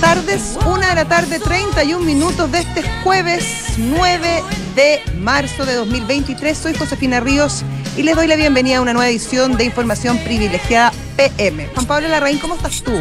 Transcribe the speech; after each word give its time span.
tardes, 0.00 0.56
una 0.66 0.88
de 0.90 0.94
la 0.96 1.04
tarde, 1.04 1.38
31 1.38 2.04
minutos 2.04 2.50
de 2.50 2.60
este 2.60 2.82
jueves 3.02 3.44
9 3.78 4.42
de 4.74 5.00
marzo 5.18 5.66
de 5.66 5.74
2023. 5.74 6.56
Soy 6.56 6.74
Josefina 6.74 7.20
Ríos 7.20 7.62
y 7.96 8.02
les 8.02 8.16
doy 8.16 8.26
la 8.26 8.36
bienvenida 8.36 8.78
a 8.78 8.80
una 8.80 8.92
nueva 8.92 9.08
edición 9.10 9.56
de 9.56 9.64
Información 9.64 10.18
Privilegiada 10.18 10.92
PM. 11.16 11.68
Juan 11.74 11.86
Pablo 11.86 12.08
Larraín, 12.08 12.38
¿cómo 12.38 12.54
estás 12.54 12.82
tú? 12.82 12.92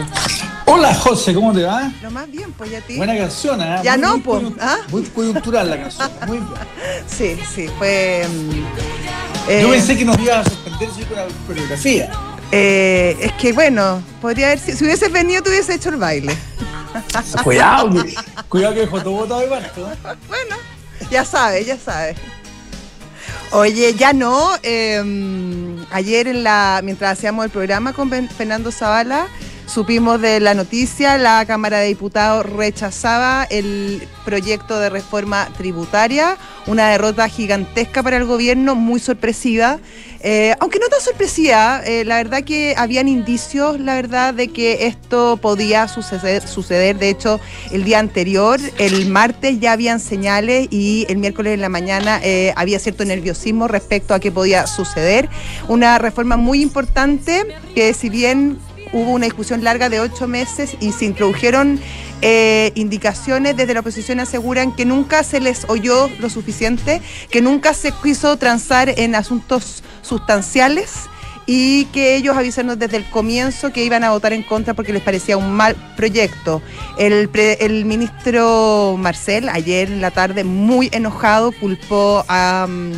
Hola 0.66 0.94
José, 0.94 1.34
¿cómo 1.34 1.52
te 1.54 1.64
va? 1.64 1.92
Lo 2.04 2.12
más 2.12 2.30
bien, 2.30 2.52
pues 2.54 2.70
ya 2.70 2.82
ti. 2.82 2.98
Buena 2.98 3.18
canción, 3.18 3.60
¿eh? 3.62 3.80
Ya 3.84 3.94
Muy- 3.94 4.02
no, 4.02 4.12
muy 4.14 4.22
pues, 4.22 4.44
coyun- 4.44 4.58
¿ah? 4.62 4.78
Muy 4.90 5.04
coyuntural 5.04 5.70
la 5.70 5.82
canción, 5.82 6.12
muy 6.28 6.38
bien. 6.38 6.50
Sí, 7.08 7.40
sí, 7.56 7.68
fue. 7.78 8.28
mm, 8.30 9.50
eh, 9.50 9.60
Yo 9.64 9.70
pensé 9.72 9.98
que 9.98 10.06
nos 10.06 10.20
ibas 10.20 10.46
a 10.46 10.50
sorprender 10.50 10.90
con 11.08 11.18
la 11.18 11.26
coreografía. 11.48 12.12
Eh, 12.52 13.18
es 13.22 13.32
que 13.34 13.54
bueno, 13.54 14.02
podría 14.22 14.48
haber 14.48 14.60
sido. 14.60 14.78
Si 14.78 14.84
hubieses 14.86 15.12
venido, 15.12 15.42
te 15.44 15.50
hubiese 15.50 15.76
hecho 15.76 15.90
el 15.90 15.98
baile. 15.98 16.36
Cuidado, 17.44 18.04
que, 18.04 18.16
cuidado 18.50 18.74
que 18.74 18.80
dejó 18.82 19.02
todo 19.02 19.14
botado 19.14 19.42
de. 19.42 19.48
Bueno, 19.48 20.56
ya 21.12 21.24
sabes, 21.24 21.66
ya 21.68 21.78
sabes. 21.78 22.18
Oye, 23.52 23.94
ya 23.94 24.14
no. 24.14 24.52
eh, 24.64 25.86
ayer 25.92 26.28
en 26.28 26.44
la, 26.44 26.82
mientras 26.84 27.18
hacíamos 27.18 27.46
el 27.46 27.52
programa 27.52 27.94
con 27.94 28.10
Fernando 28.30 28.72
Zavala, 28.72 29.28
supimos 29.70 30.20
de 30.20 30.40
la 30.40 30.54
noticia, 30.54 31.18
la 31.18 31.46
Cámara 31.46 31.80
de 31.80 31.88
Diputados 31.88 32.46
rechazaba 32.46 33.46
el 33.50 34.02
proyecto 34.26 34.80
de 34.80 34.90
reforma 34.90 35.48
tributaria, 35.58 36.38
una 36.66 36.90
derrota 36.90 37.30
gigantesca 37.30 38.02
para 38.02 38.18
el 38.18 38.26
gobierno, 38.26 38.76
muy 38.76 39.00
sorpresiva. 39.00 39.80
Eh, 40.22 40.54
aunque 40.60 40.80
no 40.80 40.88
tan 40.88 41.00
sorpresiva, 41.00 41.82
eh, 41.86 42.04
la 42.04 42.18
verdad 42.18 42.44
que 42.44 42.74
habían 42.78 43.08
indicios, 43.08 43.80
la 43.80 43.96
verdad, 43.96 44.34
de 44.34 44.50
que 44.50 44.88
esto 44.88 45.38
podía 45.38 45.88
suceder, 45.88 46.46
suceder. 46.46 46.98
De 46.98 47.10
hecho, 47.10 47.40
el 47.72 47.84
día 47.84 48.00
anterior, 48.00 48.60
el 48.80 49.08
martes, 49.08 49.60
ya 49.60 49.72
habían 49.72 50.00
señales 50.00 50.68
y 50.72 51.06
el 51.10 51.18
miércoles 51.18 51.54
en 51.54 51.62
la 51.62 51.70
mañana 51.70 52.20
eh, 52.24 52.54
había 52.56 52.80
cierto 52.80 53.06
nerviosismo 53.06 53.68
respecto 53.68 54.14
a 54.14 54.20
qué 54.20 54.32
podía 54.32 54.68
suceder. 54.68 55.30
Una 55.68 55.98
reforma 56.00 56.36
muy 56.38 56.62
importante 56.62 57.46
que 57.76 57.94
si 57.94 58.10
bien 58.10 58.58
hubo 58.92 59.12
una 59.12 59.26
discusión 59.26 59.64
larga 59.64 59.90
de 59.90 60.00
ocho 60.00 60.28
meses 60.28 60.76
y 60.80 60.92
se 60.92 61.06
introdujeron 61.06 61.80
eh, 62.22 62.72
indicaciones 62.76 63.56
desde 63.56 63.74
la 63.74 63.80
oposición 63.82 64.20
aseguran 64.20 64.76
que 64.76 64.86
nunca 64.86 65.24
se 65.24 65.40
les 65.40 65.66
oyó 65.70 66.10
lo 66.20 66.30
suficiente, 66.30 67.02
que 67.30 67.42
nunca 67.42 67.74
se 67.74 67.92
quiso 68.04 68.36
transar 68.38 68.90
en 68.98 69.16
asuntos 69.16 69.84
sustanciales 70.02 70.92
y 71.46 71.86
que 71.86 72.16
ellos 72.16 72.38
avisaron 72.38 72.78
desde 72.78 72.98
el 72.98 73.10
comienzo 73.10 73.72
que 73.74 73.84
iban 73.84 74.04
a 74.04 74.12
votar 74.12 74.34
en 74.34 74.44
contra 74.44 74.74
porque 74.76 74.94
les 74.94 75.02
parecía 75.02 75.36
un 75.38 75.52
mal 75.52 75.76
proyecto. 75.96 76.62
El, 76.98 77.28
pre- 77.30 77.58
el 77.66 77.86
ministro 77.86 78.96
Marcel 79.00 79.50
ayer 79.50 79.88
en 79.90 80.02
la 80.02 80.12
tarde 80.12 80.44
muy 80.44 80.90
enojado 80.92 81.52
culpó 81.52 82.24
a, 82.28 82.68
mm, 82.70 82.92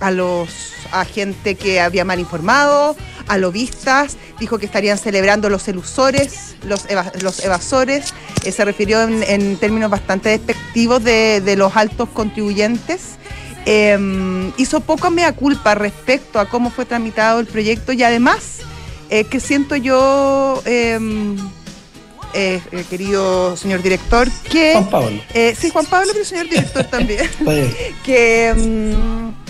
a 0.00 0.10
los 0.10 0.48
a 0.90 1.04
gente 1.04 1.54
que 1.54 1.80
había 1.80 2.04
mal 2.04 2.18
informado, 2.20 2.96
a 3.28 3.38
lobistas, 3.38 4.16
dijo 4.40 4.58
que 4.58 4.66
estarían 4.66 4.98
celebrando 4.98 5.48
los 5.48 5.66
elusores, 5.68 6.56
los, 6.64 6.86
eva- 6.90 7.12
los 7.20 7.44
evasores, 7.44 8.14
eh, 8.44 8.52
se 8.52 8.64
refirió 8.64 9.02
en, 9.02 9.22
en 9.22 9.56
términos 9.56 9.90
bastante 9.90 10.28
despectivos 10.30 11.02
de, 11.04 11.40
de 11.40 11.56
los 11.56 11.74
altos 11.76 12.08
contribuyentes. 12.10 13.16
Eh, 13.66 14.50
hizo 14.56 14.80
poco 14.80 15.10
mea 15.10 15.32
culpa 15.34 15.74
respecto 15.76 16.40
a 16.40 16.48
cómo 16.48 16.70
fue 16.70 16.84
tramitado 16.84 17.38
el 17.38 17.46
proyecto 17.46 17.92
y 17.92 18.02
además 18.02 18.58
eh, 19.08 19.24
que 19.24 19.38
siento 19.38 19.76
yo, 19.76 20.60
eh, 20.64 20.98
eh, 22.34 22.60
querido 22.88 23.56
señor 23.56 23.82
director, 23.82 24.28
que... 24.50 24.72
Juan 24.72 24.90
Pablo. 24.90 25.20
sí, 25.58 25.70
Juan 25.70 25.86
Pablo, 25.86 26.10
pero 26.12 26.24
señor 26.24 26.48
director 26.48 26.84
también 26.84 27.28
que, 28.04 28.52
mm, 28.56 29.41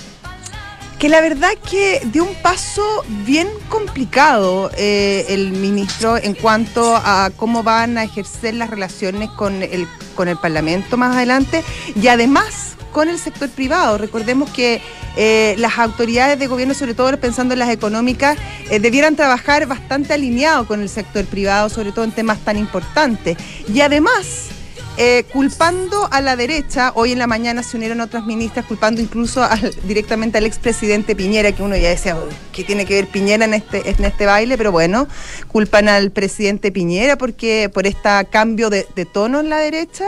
que 1.02 1.08
la 1.08 1.20
verdad 1.20 1.50
que 1.68 2.00
dio 2.12 2.22
un 2.22 2.34
paso 2.42 3.04
bien 3.26 3.48
complicado 3.68 4.70
eh, 4.76 5.26
el 5.30 5.50
ministro 5.50 6.16
en 6.16 6.32
cuanto 6.32 6.94
a 6.94 7.32
cómo 7.34 7.64
van 7.64 7.98
a 7.98 8.04
ejercer 8.04 8.54
las 8.54 8.70
relaciones 8.70 9.28
con 9.30 9.64
el, 9.64 9.88
con 10.14 10.28
el 10.28 10.36
Parlamento 10.36 10.96
más 10.96 11.16
adelante 11.16 11.64
y 12.00 12.06
además 12.06 12.76
con 12.92 13.08
el 13.08 13.18
sector 13.18 13.48
privado. 13.50 13.98
Recordemos 13.98 14.48
que 14.50 14.80
eh, 15.16 15.56
las 15.58 15.76
autoridades 15.80 16.38
de 16.38 16.46
gobierno, 16.46 16.72
sobre 16.72 16.94
todo 16.94 17.18
pensando 17.18 17.54
en 17.54 17.58
las 17.58 17.70
económicas, 17.70 18.38
eh, 18.70 18.78
debieran 18.78 19.16
trabajar 19.16 19.66
bastante 19.66 20.12
alineado 20.12 20.68
con 20.68 20.82
el 20.82 20.88
sector 20.88 21.24
privado, 21.24 21.68
sobre 21.68 21.90
todo 21.90 22.04
en 22.04 22.12
temas 22.12 22.38
tan 22.44 22.56
importantes. 22.56 23.36
Y 23.66 23.80
además, 23.80 24.50
eh, 24.98 25.24
culpando 25.32 26.06
a 26.12 26.20
la 26.20 26.36
derecha, 26.36 26.92
hoy 26.94 27.12
en 27.12 27.18
la 27.18 27.26
mañana 27.26 27.62
se 27.62 27.76
unieron 27.76 28.00
otras 28.00 28.24
ministras 28.26 28.66
culpando 28.66 29.00
incluso 29.00 29.42
al- 29.42 29.74
directamente 29.84 30.38
al 30.38 30.44
expresidente 30.46 31.16
Piñera, 31.16 31.52
que 31.52 31.62
uno 31.62 31.76
ya 31.76 31.88
decía, 31.88 32.14
"Uy, 32.16 32.30
¿qué 32.52 32.62
tiene 32.62 32.84
que 32.84 32.94
ver 32.94 33.06
Piñera 33.06 33.44
en 33.46 33.54
este, 33.54 33.88
en 33.88 34.04
este 34.04 34.26
baile? 34.26 34.58
Pero 34.58 34.70
bueno, 34.70 35.08
culpan 35.48 35.88
al 35.88 36.10
presidente 36.10 36.70
Piñera 36.72 37.16
porque 37.16 37.70
por 37.72 37.86
este 37.86 38.08
cambio 38.30 38.68
de, 38.70 38.86
de 38.94 39.04
tono 39.06 39.40
en 39.40 39.48
la 39.48 39.58
derecha, 39.58 40.04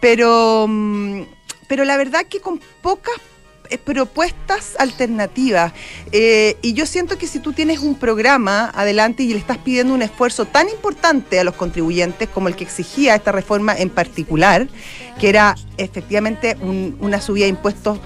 pero, 0.00 0.66
mm, 0.68 1.22
pero 1.68 1.84
la 1.84 1.96
verdad 1.96 2.26
que 2.28 2.40
con 2.40 2.60
pocas 2.82 3.14
propuestas 3.78 4.74
alternativas. 4.78 5.72
Eh, 6.12 6.56
y 6.62 6.72
yo 6.72 6.86
siento 6.86 7.18
que 7.18 7.26
si 7.26 7.38
tú 7.38 7.52
tienes 7.52 7.78
un 7.80 7.94
programa 7.94 8.70
adelante 8.74 9.22
y 9.22 9.28
le 9.32 9.38
estás 9.38 9.58
pidiendo 9.58 9.94
un 9.94 10.02
esfuerzo 10.02 10.44
tan 10.44 10.68
importante 10.68 11.38
a 11.40 11.44
los 11.44 11.54
contribuyentes 11.54 12.28
como 12.28 12.48
el 12.48 12.56
que 12.56 12.64
exigía 12.64 13.14
esta 13.14 13.32
reforma 13.32 13.76
en 13.76 13.90
particular, 13.90 14.68
que 15.18 15.28
era 15.28 15.54
efectivamente 15.76 16.56
un- 16.60 16.96
una 17.00 17.20
subida 17.20 17.44
de 17.44 17.50
impuestos 17.50 17.98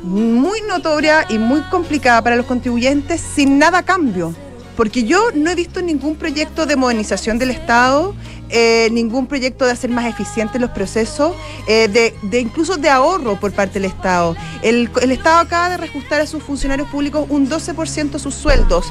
muy 0.00 0.60
notoria 0.62 1.26
y 1.28 1.38
muy 1.38 1.60
complicada 1.62 2.22
para 2.22 2.36
los 2.36 2.46
contribuyentes 2.46 3.20
sin 3.20 3.58
nada 3.58 3.82
cambio. 3.82 4.34
Porque 4.78 5.02
yo 5.02 5.32
no 5.34 5.50
he 5.50 5.56
visto 5.56 5.82
ningún 5.82 6.14
proyecto 6.14 6.64
de 6.64 6.76
modernización 6.76 7.36
del 7.36 7.50
Estado, 7.50 8.14
eh, 8.48 8.88
ningún 8.92 9.26
proyecto 9.26 9.66
de 9.66 9.72
hacer 9.72 9.90
más 9.90 10.06
eficientes 10.06 10.60
los 10.60 10.70
procesos, 10.70 11.32
eh, 11.66 11.88
de, 11.88 12.14
de 12.22 12.38
incluso 12.38 12.76
de 12.76 12.88
ahorro 12.88 13.40
por 13.40 13.50
parte 13.50 13.80
del 13.80 13.86
Estado. 13.86 14.36
El, 14.62 14.88
Estado 15.10 15.38
acaba 15.40 15.70
de 15.70 15.78
reajustar 15.78 16.20
a 16.20 16.26
sus 16.28 16.44
funcionarios 16.44 16.86
públicos 16.90 17.26
un 17.28 17.50
12% 17.50 18.20
sus 18.20 18.36
sueldos. 18.36 18.86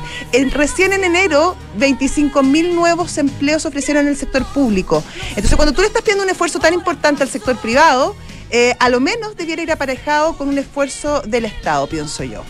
Recién 0.52 0.92
en 0.92 1.06
enero, 1.06 1.56
25 1.78 2.44
mil 2.44 2.76
nuevos 2.76 3.18
empleos 3.18 3.62
se 3.62 3.70
ofrecieron 3.70 4.08
en 4.08 4.10
el 4.10 4.18
sector 4.18 4.44
público. 4.44 5.02
Entonces, 5.30 5.56
cuando 5.56 5.74
tú 5.74 5.80
le 5.80 5.88
estás 5.88 6.02
pidiendo 6.02 6.26
un 6.26 6.30
esfuerzo 6.30 6.60
tan 6.60 6.74
importante 6.74 7.24
al 7.24 7.30
sector 7.30 7.56
privado, 7.56 8.14
eh, 8.50 8.76
a 8.80 8.90
lo 8.90 9.00
menos 9.00 9.38
debiera 9.38 9.62
ir 9.62 9.72
aparejado 9.72 10.38
con 10.38 10.50
un 10.50 10.58
esfuerzo 10.58 11.22
del 11.22 11.46
Estado, 11.46 11.88
pienso 11.88 12.26
yo. 12.26 12.44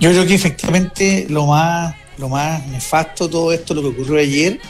Yo 0.00 0.10
creo 0.10 0.26
que 0.26 0.34
efectivamente 0.34 1.26
lo 1.28 1.46
más, 1.46 1.94
lo 2.18 2.28
más 2.28 2.66
nefasto 2.66 3.28
todo 3.28 3.52
esto, 3.52 3.74
lo 3.74 3.82
que 3.82 3.88
ocurrió 3.88 4.18
ayer, 4.18 4.60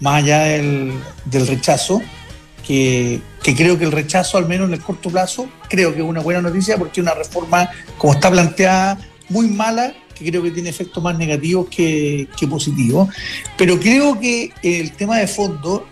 más 0.00 0.22
allá 0.22 0.40
del, 0.40 0.92
del 1.24 1.46
rechazo, 1.46 2.02
que, 2.66 3.20
que 3.42 3.54
creo 3.54 3.78
que 3.78 3.84
el 3.84 3.92
rechazo, 3.92 4.38
al 4.38 4.46
menos 4.46 4.68
en 4.68 4.74
el 4.74 4.80
corto 4.80 5.08
plazo, 5.08 5.48
creo 5.68 5.94
que 5.94 6.00
es 6.00 6.06
una 6.06 6.20
buena 6.20 6.42
noticia 6.42 6.76
porque 6.76 7.00
es 7.00 7.06
una 7.06 7.14
reforma, 7.14 7.70
como 7.96 8.14
está 8.14 8.30
planteada, 8.30 8.98
muy 9.28 9.48
mala, 9.48 9.94
que 10.14 10.28
creo 10.28 10.42
que 10.42 10.50
tiene 10.50 10.70
efectos 10.70 11.02
más 11.02 11.16
negativos 11.16 11.68
que, 11.68 12.28
que 12.36 12.46
positivos. 12.46 13.08
Pero 13.56 13.78
creo 13.78 14.18
que 14.18 14.52
el 14.62 14.92
tema 14.92 15.18
de 15.18 15.26
fondo 15.26 15.86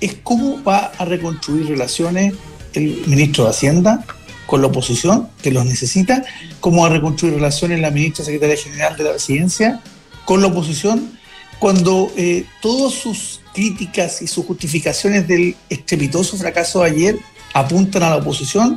es 0.00 0.16
cómo 0.22 0.62
va 0.62 0.92
a 0.98 1.04
reconstruir 1.04 1.66
relaciones 1.66 2.34
el 2.72 3.02
ministro 3.06 3.44
de 3.44 3.50
Hacienda 3.50 4.04
con 4.46 4.60
la 4.60 4.66
oposición, 4.68 5.28
que 5.42 5.50
los 5.50 5.64
necesita, 5.64 6.24
cómo 6.60 6.82
va 6.82 6.88
a 6.88 6.90
reconstruir 6.90 7.34
relaciones 7.34 7.80
la 7.80 7.90
ministra 7.90 8.24
secretaria 8.24 8.56
general 8.56 8.96
de 8.96 9.04
la 9.04 9.10
presidencia 9.10 9.80
con 10.24 10.40
la 10.40 10.48
oposición, 10.48 11.18
cuando 11.58 12.10
eh, 12.16 12.44
todas 12.60 12.92
sus 12.92 13.40
críticas 13.52 14.20
y 14.22 14.26
sus 14.26 14.44
justificaciones 14.44 15.26
del 15.28 15.56
estrepitoso 15.70 16.36
fracaso 16.36 16.80
de 16.82 16.90
ayer 16.90 17.18
apuntan 17.52 18.02
a 18.02 18.10
la 18.10 18.16
oposición, 18.16 18.76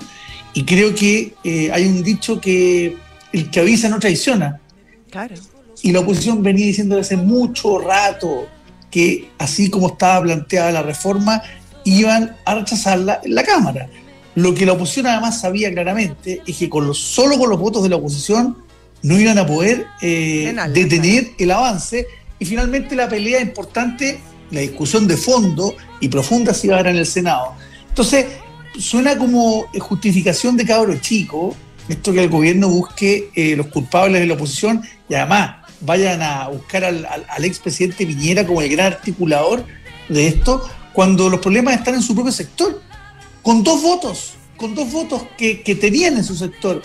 y 0.54 0.64
creo 0.64 0.96
que 0.96 1.34
eh, 1.44 1.70
hay 1.72 1.86
un 1.86 2.04
dicho 2.04 2.40
que 2.40 2.96
el 3.34 3.50
que 3.50 3.60
avisa 3.60 3.90
no 3.90 4.00
traiciona, 4.00 4.60
Claro. 5.10 5.36
y 5.82 5.92
la 5.92 6.02
oposición 6.02 6.44
venía 6.44 6.66
diciendo 6.66 7.00
hace 7.00 7.18
mucho 7.18 7.80
rato 7.80 8.48
que 8.92 9.30
así 9.38 9.70
como 9.70 9.88
estaba 9.88 10.22
planteada 10.24 10.72
la 10.72 10.82
reforma, 10.82 11.42
iban 11.84 12.36
a 12.46 12.56
rechazarla 12.56 13.22
en 13.24 13.36
la 13.36 13.44
Cámara. 13.44 13.90
Lo 14.36 14.54
que 14.54 14.66
la 14.66 14.74
oposición 14.74 15.08
además 15.08 15.42
sabía 15.42 15.72
claramente 15.72 16.42
es 16.46 16.58
que 16.58 16.70
con 16.70 16.86
los, 16.86 17.00
solo 17.00 17.38
con 17.38 17.50
los 17.50 17.60
votos 17.60 17.84
de 17.84 17.90
la 17.90 17.96
oposición 17.96 18.58
no 19.08 19.18
iban 19.18 19.38
a 19.38 19.46
poder 19.46 19.88
eh, 20.02 20.54
detener 20.74 21.32
el 21.38 21.52
avance. 21.52 22.06
Y 22.40 22.46
finalmente 22.46 22.94
la 22.94 23.08
pelea 23.08 23.40
importante, 23.40 24.20
la 24.52 24.60
discusión 24.60 25.08
de 25.08 25.16
fondo 25.16 25.76
y 26.02 26.10
profunda 26.10 26.54
se 26.54 26.68
iba 26.68 26.76
a 26.76 26.84
dar 26.84 26.92
en 26.92 26.98
el 26.98 27.06
Senado. 27.06 27.54
Entonces, 27.88 28.26
suena 28.78 29.18
como 29.18 29.68
justificación 29.80 30.58
de 30.58 30.66
cabro 30.66 30.94
chico, 31.00 31.56
esto 31.88 32.12
que 32.12 32.24
el 32.24 32.30
gobierno 32.30 32.68
busque 32.68 33.30
eh, 33.34 33.56
los 33.56 33.68
culpables 33.68 34.20
de 34.20 34.28
la 34.28 34.34
oposición 34.34 34.84
y 35.10 35.14
además 35.14 35.56
vayan 35.80 36.22
a 36.22 36.50
buscar 36.50 36.84
al, 36.84 37.06
al, 37.06 37.26
al 37.30 37.46
expresidente 37.46 38.06
Piñera 38.06 38.46
como 38.46 38.62
el 38.62 38.70
gran 38.70 38.88
articulador 38.88 39.64
de 40.10 40.28
esto, 40.28 40.70
cuando 40.92 41.30
los 41.30 41.40
problemas 41.40 41.76
están 41.76 41.96
en 41.96 42.02
su 42.02 42.14
propio 42.14 42.34
sector, 42.34 42.82
con 43.42 43.64
dos 43.64 43.82
votos, 43.82 44.34
con 44.58 44.76
dos 44.76 44.92
votos 44.92 45.24
que, 45.38 45.78
tenían 45.80 46.18
en 46.18 46.24
su 46.24 46.36
sector, 46.36 46.82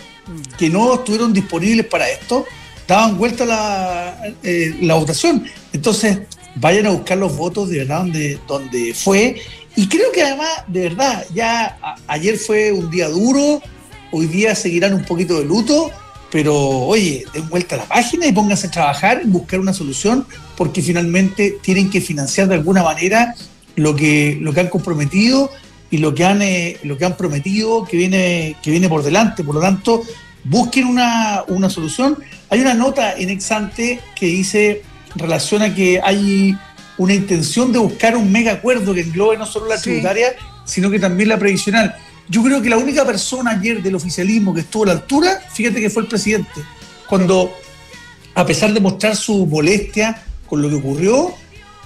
que 0.58 0.68
no 0.68 0.94
estuvieron 0.94 1.32
disponibles 1.32 1.86
para 1.86 2.08
esto, 2.08 2.44
daban 2.86 3.18
vuelta 3.18 3.44
la, 3.44 4.34
eh, 4.42 4.76
la 4.82 4.94
votación. 4.94 5.44
Entonces, 5.72 6.20
vayan 6.56 6.86
a 6.86 6.90
buscar 6.90 7.18
los 7.18 7.36
votos 7.36 7.70
de 7.70 7.78
verdad 7.78 8.00
donde, 8.00 8.38
donde 8.46 8.94
fue. 8.94 9.40
Y 9.74 9.88
creo 9.88 10.12
que 10.12 10.22
además, 10.22 10.50
de 10.68 10.82
verdad, 10.82 11.26
ya 11.34 11.78
ayer 12.06 12.36
fue 12.36 12.72
un 12.72 12.90
día 12.90 13.08
duro, 13.08 13.62
hoy 14.10 14.26
día 14.26 14.54
seguirán 14.54 14.92
un 14.92 15.04
poquito 15.04 15.38
de 15.38 15.46
luto, 15.46 15.90
pero 16.30 16.56
oye, 16.56 17.24
den 17.32 17.48
vuelta 17.48 17.76
a 17.76 17.78
la 17.78 17.84
página 17.84 18.26
y 18.26 18.32
pónganse 18.32 18.66
a 18.66 18.70
trabajar 18.70 19.22
buscar 19.24 19.60
una 19.60 19.72
solución, 19.72 20.26
porque 20.56 20.82
finalmente 20.82 21.56
tienen 21.62 21.90
que 21.90 22.00
financiar 22.00 22.48
de 22.48 22.54
alguna 22.54 22.82
manera 22.82 23.34
lo 23.76 23.96
que, 23.96 24.38
lo 24.40 24.52
que 24.52 24.60
han 24.60 24.68
comprometido 24.68 25.50
y 25.92 25.98
lo 25.98 26.14
que 26.14 26.24
han, 26.24 26.40
eh, 26.40 26.78
lo 26.84 26.96
que 26.96 27.04
han 27.04 27.18
prometido 27.18 27.84
que 27.84 27.98
viene, 27.98 28.56
que 28.62 28.70
viene 28.70 28.88
por 28.88 29.02
delante. 29.02 29.44
Por 29.44 29.56
lo 29.56 29.60
tanto, 29.60 30.02
busquen 30.42 30.86
una, 30.86 31.44
una 31.48 31.68
solución. 31.68 32.16
Hay 32.48 32.60
una 32.60 32.72
nota 32.72 33.12
en 33.12 33.28
Exante 33.28 34.00
que 34.16 34.24
dice, 34.24 34.82
relaciona 35.14 35.74
que 35.74 36.00
hay 36.02 36.56
una 36.96 37.12
intención 37.12 37.72
de 37.72 37.78
buscar 37.78 38.16
un 38.16 38.32
mega 38.32 38.52
acuerdo 38.52 38.94
que 38.94 39.02
englobe 39.02 39.36
no 39.36 39.44
solo 39.44 39.66
la 39.68 39.78
tributaria, 39.78 40.34
sino 40.64 40.90
que 40.90 40.98
también 40.98 41.28
la 41.28 41.38
previsional. 41.38 41.94
Yo 42.26 42.42
creo 42.42 42.62
que 42.62 42.70
la 42.70 42.78
única 42.78 43.04
persona 43.04 43.50
ayer 43.50 43.82
del 43.82 43.94
oficialismo 43.94 44.54
que 44.54 44.60
estuvo 44.60 44.84
a 44.84 44.86
la 44.86 44.92
altura, 44.92 45.42
fíjate 45.52 45.78
que 45.78 45.90
fue 45.90 46.04
el 46.04 46.08
presidente, 46.08 46.62
cuando, 47.06 47.52
a 48.34 48.46
pesar 48.46 48.72
de 48.72 48.80
mostrar 48.80 49.14
su 49.14 49.44
molestia 49.46 50.22
con 50.46 50.62
lo 50.62 50.70
que 50.70 50.76
ocurrió, 50.76 51.34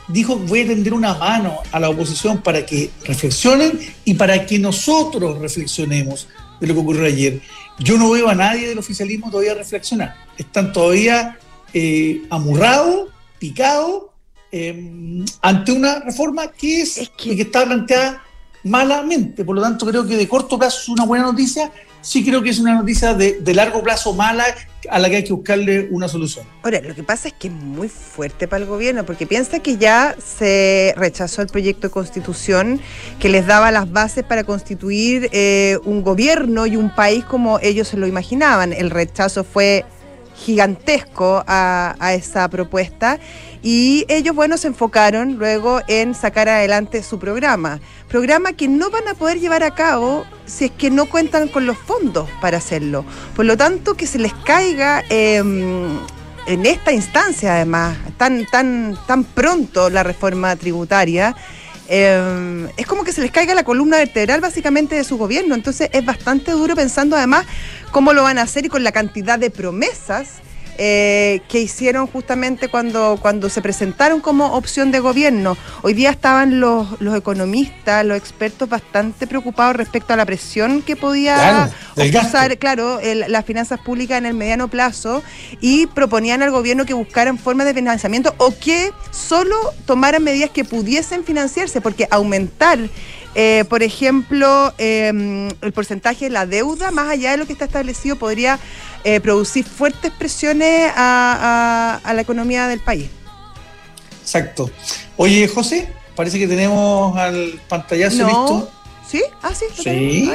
dijo 0.08 0.36
voy 0.36 0.60
a 0.60 0.66
tender 0.68 0.94
una 0.94 1.14
mano 1.14 1.58
a 1.72 1.80
la 1.80 1.90
oposición 1.90 2.38
para 2.38 2.64
que 2.64 2.90
reflexionen 3.04 3.78
y 4.04 4.14
para 4.14 4.46
que 4.46 4.58
nosotros 4.58 5.38
reflexionemos 5.38 6.28
de 6.60 6.66
lo 6.66 6.74
que 6.74 6.80
ocurrió 6.80 7.06
ayer. 7.06 7.40
Yo 7.78 7.98
no 7.98 8.10
veo 8.10 8.28
a 8.28 8.34
nadie 8.34 8.68
del 8.68 8.78
oficialismo 8.78 9.30
todavía 9.30 9.54
reflexionar. 9.54 10.14
Están 10.38 10.72
todavía 10.72 11.38
eh, 11.74 12.22
amurrados, 12.30 13.10
picados, 13.38 14.04
eh, 14.52 15.24
ante 15.42 15.72
una 15.72 16.00
reforma 16.00 16.50
que 16.52 16.82
es, 16.82 17.10
que... 17.16 17.36
que 17.36 17.42
está 17.42 17.64
planteada 17.64 18.22
malamente. 18.66 19.44
Por 19.44 19.56
lo 19.56 19.62
tanto, 19.62 19.86
creo 19.86 20.06
que 20.06 20.16
de 20.16 20.28
corto 20.28 20.58
plazo 20.58 20.80
es 20.80 20.88
una 20.88 21.04
buena 21.04 21.24
noticia. 21.24 21.70
Sí 22.06 22.24
creo 22.24 22.40
que 22.40 22.50
es 22.50 22.60
una 22.60 22.72
noticia 22.72 23.14
de, 23.14 23.40
de, 23.40 23.52
largo 23.52 23.82
plazo 23.82 24.12
mala 24.12 24.44
a 24.88 24.98
la 25.00 25.10
que 25.10 25.16
hay 25.16 25.24
que 25.24 25.32
buscarle 25.32 25.88
una 25.90 26.06
solución. 26.06 26.46
Ahora, 26.62 26.80
lo 26.80 26.94
que 26.94 27.02
pasa 27.02 27.26
es 27.26 27.34
que 27.34 27.48
es 27.48 27.52
muy 27.52 27.88
fuerte 27.88 28.46
para 28.46 28.62
el 28.62 28.68
gobierno, 28.68 29.04
porque 29.04 29.26
piensa 29.26 29.58
que 29.58 29.76
ya 29.76 30.14
se 30.24 30.94
rechazó 30.96 31.42
el 31.42 31.48
proyecto 31.48 31.88
de 31.88 31.90
constitución 31.90 32.80
que 33.18 33.28
les 33.28 33.44
daba 33.44 33.72
las 33.72 33.90
bases 33.90 34.22
para 34.22 34.44
constituir 34.44 35.28
eh, 35.32 35.80
un 35.84 36.04
gobierno 36.04 36.66
y 36.66 36.76
un 36.76 36.94
país 36.94 37.24
como 37.24 37.58
ellos 37.58 37.88
se 37.88 37.96
lo 37.96 38.06
imaginaban. 38.06 38.72
El 38.72 38.90
rechazo 38.90 39.42
fue 39.42 39.84
gigantesco 40.36 41.42
a, 41.46 41.96
a 41.98 42.14
esa 42.14 42.48
propuesta 42.48 43.18
y 43.62 44.04
ellos, 44.08 44.34
bueno, 44.36 44.58
se 44.58 44.68
enfocaron 44.68 45.38
luego 45.38 45.80
en 45.88 46.14
sacar 46.14 46.48
adelante 46.48 47.02
su 47.02 47.18
programa. 47.18 47.80
Programa 48.08 48.52
que 48.52 48.68
no 48.68 48.90
van 48.90 49.08
a 49.08 49.14
poder 49.14 49.40
llevar 49.40 49.64
a 49.64 49.74
cabo 49.74 50.24
si 50.44 50.66
es 50.66 50.70
que 50.70 50.90
no 50.90 51.06
cuentan 51.06 51.48
con 51.48 51.66
los 51.66 51.76
fondos 51.76 52.28
para 52.40 52.58
hacerlo. 52.58 53.04
Por 53.34 53.44
lo 53.44 53.56
tanto, 53.56 53.94
que 53.94 54.06
se 54.06 54.20
les 54.20 54.32
caiga 54.34 55.02
eh, 55.10 55.42
en 56.46 56.64
esta 56.64 56.92
instancia, 56.92 57.56
además, 57.56 57.96
tan, 58.16 58.46
tan, 58.46 58.96
tan 59.06 59.24
pronto 59.24 59.90
la 59.90 60.02
reforma 60.02 60.54
tributaria. 60.54 61.34
Eh, 61.88 62.68
es 62.76 62.86
como 62.86 63.04
que 63.04 63.12
se 63.12 63.20
les 63.20 63.30
caiga 63.30 63.54
la 63.54 63.64
columna 63.64 63.98
vertebral 63.98 64.40
básicamente 64.40 64.94
de 64.94 65.04
su 65.04 65.16
gobierno. 65.16 65.54
Entonces 65.54 65.88
es 65.92 66.04
bastante 66.04 66.52
duro 66.52 66.74
pensando 66.74 67.16
además 67.16 67.46
cómo 67.92 68.12
lo 68.12 68.22
van 68.22 68.38
a 68.38 68.42
hacer 68.42 68.66
y 68.66 68.68
con 68.68 68.84
la 68.84 68.92
cantidad 68.92 69.38
de 69.38 69.50
promesas 69.50 70.40
eh, 70.78 71.40
que 71.48 71.60
hicieron 71.60 72.06
justamente 72.06 72.68
cuando, 72.68 73.18
cuando 73.20 73.48
se 73.48 73.62
presentaron 73.62 74.20
como 74.20 74.54
opción 74.54 74.90
de 74.90 75.00
gobierno. 75.00 75.56
Hoy 75.82 75.94
día 75.94 76.10
estaban 76.10 76.60
los, 76.60 77.00
los 77.00 77.16
economistas, 77.16 78.04
los 78.04 78.16
expertos 78.16 78.68
bastante 78.68 79.26
preocupados 79.26 79.76
respecto 79.76 80.12
a 80.12 80.16
la 80.16 80.26
presión 80.26 80.82
que 80.82 80.96
podía 80.96 81.70
usar, 81.96 82.58
claro, 82.58 83.00
las 83.02 83.44
finanzas 83.44 83.80
públicas 83.80 84.18
en 84.18 84.26
el 84.26 84.34
mediano 84.34 84.68
plazo 84.68 85.22
y 85.60 85.86
proponían 85.86 86.42
al 86.42 86.50
gobierno 86.50 86.84
que 86.84 86.94
buscaran 86.94 87.38
formas 87.38 87.66
de 87.66 87.74
financiamiento 87.74 88.34
o 88.38 88.52
que 88.58 88.92
solo 89.10 89.56
tomaran 89.86 90.22
medidas 90.22 90.50
que 90.50 90.64
pudiesen 90.64 91.24
financiarse, 91.24 91.80
porque 91.80 92.06
aumentar 92.10 92.78
eh, 93.38 93.64
por 93.68 93.82
ejemplo, 93.82 94.72
em, 94.78 95.50
el 95.60 95.72
porcentaje 95.74 96.24
de 96.24 96.30
la 96.30 96.46
deuda, 96.46 96.90
más 96.90 97.10
allá 97.10 97.32
de 97.32 97.36
lo 97.36 97.46
que 97.46 97.52
está 97.52 97.66
establecido, 97.66 98.16
podría 98.16 98.58
eh, 99.04 99.20
producir 99.20 99.66
fuertes 99.66 100.10
presiones 100.10 100.90
a, 100.96 102.00
la 102.02 102.20
economía 102.22 102.66
del 102.66 102.80
país. 102.80 103.10
Exacto. 104.22 104.70
Oye, 105.18 105.46
José, 105.48 105.86
parece 106.14 106.38
que 106.38 106.48
tenemos 106.48 107.14
al 107.18 107.60
pantallazo 107.68 108.22
no. 108.22 108.26
listo. 108.26 108.70
¿Sí? 109.06 109.22
Ah, 109.42 109.52
sí. 109.54 109.66
Sí. 109.82 110.30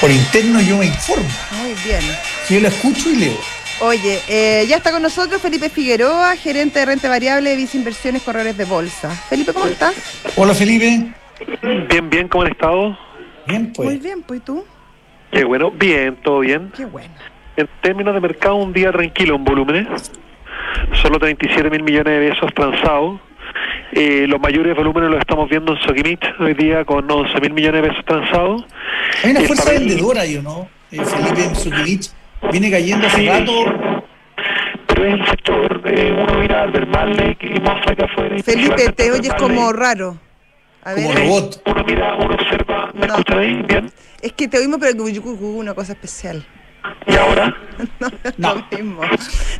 Por 0.00 0.12
interno 0.12 0.60
yo 0.60 0.76
me 0.76 0.86
informo. 0.86 1.28
Muy 1.62 1.74
bien. 1.84 2.00
Yo 2.48 2.60
lo 2.60 2.68
escucho 2.68 3.10
y 3.10 3.16
leo. 3.16 3.38
Oye, 3.80 4.20
eh, 4.28 4.66
ya 4.68 4.76
está 4.76 4.92
con 4.92 5.02
nosotros 5.02 5.42
Felipe 5.42 5.68
Figueroa, 5.68 6.36
gerente 6.36 6.78
de 6.78 6.84
renta 6.86 7.08
variable 7.08 7.50
de 7.50 7.56
Vice 7.56 7.76
Inversiones 7.76 8.22
Corredores 8.22 8.56
de 8.56 8.66
Bolsa. 8.66 9.10
Felipe, 9.28 9.52
¿cómo 9.52 9.66
estás? 9.66 9.94
Hola, 10.36 10.54
Felipe. 10.54 11.12
Bien, 11.88 12.10
bien, 12.10 12.28
¿cómo 12.28 12.44
han 12.44 12.50
estado? 12.50 12.98
Bien, 13.46 13.72
pues. 13.72 13.88
Muy 13.88 13.98
bien, 13.98 14.22
pues, 14.22 14.40
¿y 14.40 14.42
tú? 14.42 14.64
Qué 15.30 15.44
bueno, 15.44 15.70
bien, 15.70 16.16
todo 16.22 16.40
bien. 16.40 16.70
Qué 16.76 16.84
bueno. 16.84 17.12
En 17.56 17.68
términos 17.80 18.14
de 18.14 18.20
mercado, 18.20 18.56
un 18.56 18.72
día 18.72 18.92
tranquilo 18.92 19.36
en 19.36 19.44
volúmenes. 19.44 20.12
Solo 21.00 21.18
37 21.18 21.70
mil 21.70 21.82
millones 21.82 22.20
de 22.20 22.30
pesos 22.30 22.52
transados. 22.54 23.20
Eh, 23.92 24.26
los 24.26 24.40
mayores 24.40 24.74
volúmenes 24.74 25.10
los 25.10 25.20
estamos 25.20 25.48
viendo 25.50 25.72
en 25.72 25.82
Soquimich 25.82 26.24
hoy 26.38 26.54
día 26.54 26.84
con 26.84 27.10
11 27.10 27.40
mil 27.40 27.52
millones 27.52 27.82
de 27.82 27.88
pesos 27.88 28.04
transados. 28.04 28.64
Hay 29.22 29.32
una 29.32 29.40
fuerza 29.42 29.70
vendedora 29.70 30.22
ahí, 30.22 30.40
¿no? 30.42 30.68
Eh, 30.90 31.04
Felipe 31.04 31.44
en 31.44 31.54
Soquimich 31.54 32.10
viene 32.50 32.70
cayendo 32.70 33.06
hace 33.06 33.16
sí. 33.18 33.28
rato. 33.28 33.52
Pero 34.86 35.04
es 35.06 35.14
el 35.14 35.26
sector, 35.26 35.82
eh, 35.86 36.12
uno 36.12 36.40
mira 36.40 36.62
al 36.62 36.86
mal 36.88 37.36
y 37.40 37.60
más 37.60 37.86
acá 37.86 38.04
afuera. 38.06 38.36
Felipe, 38.42 38.92
te 38.92 39.10
oyes 39.10 39.34
como 39.34 39.72
raro. 39.72 40.18
A 40.82 40.94
como 40.94 41.08
ver, 41.08 41.18
robot. 41.18 41.62
Uno 41.66 41.84
mira, 41.84 42.16
uno 42.16 42.34
observa. 42.34 42.92
¿Me 42.94 43.06
no. 43.06 43.14
escuchan 43.14 43.38
ahí? 43.38 43.62
Bien. 43.62 43.92
Es 44.20 44.32
que 44.32 44.48
te 44.48 44.58
oímos, 44.58 44.80
pero 44.80 45.04
una 45.04 45.74
cosa 45.74 45.92
especial. 45.92 46.44
¿Y 47.06 47.14
ahora? 47.14 47.54
no, 48.00 48.10
no. 48.36 48.54
Lo 48.54 48.78
mismo. 48.78 49.02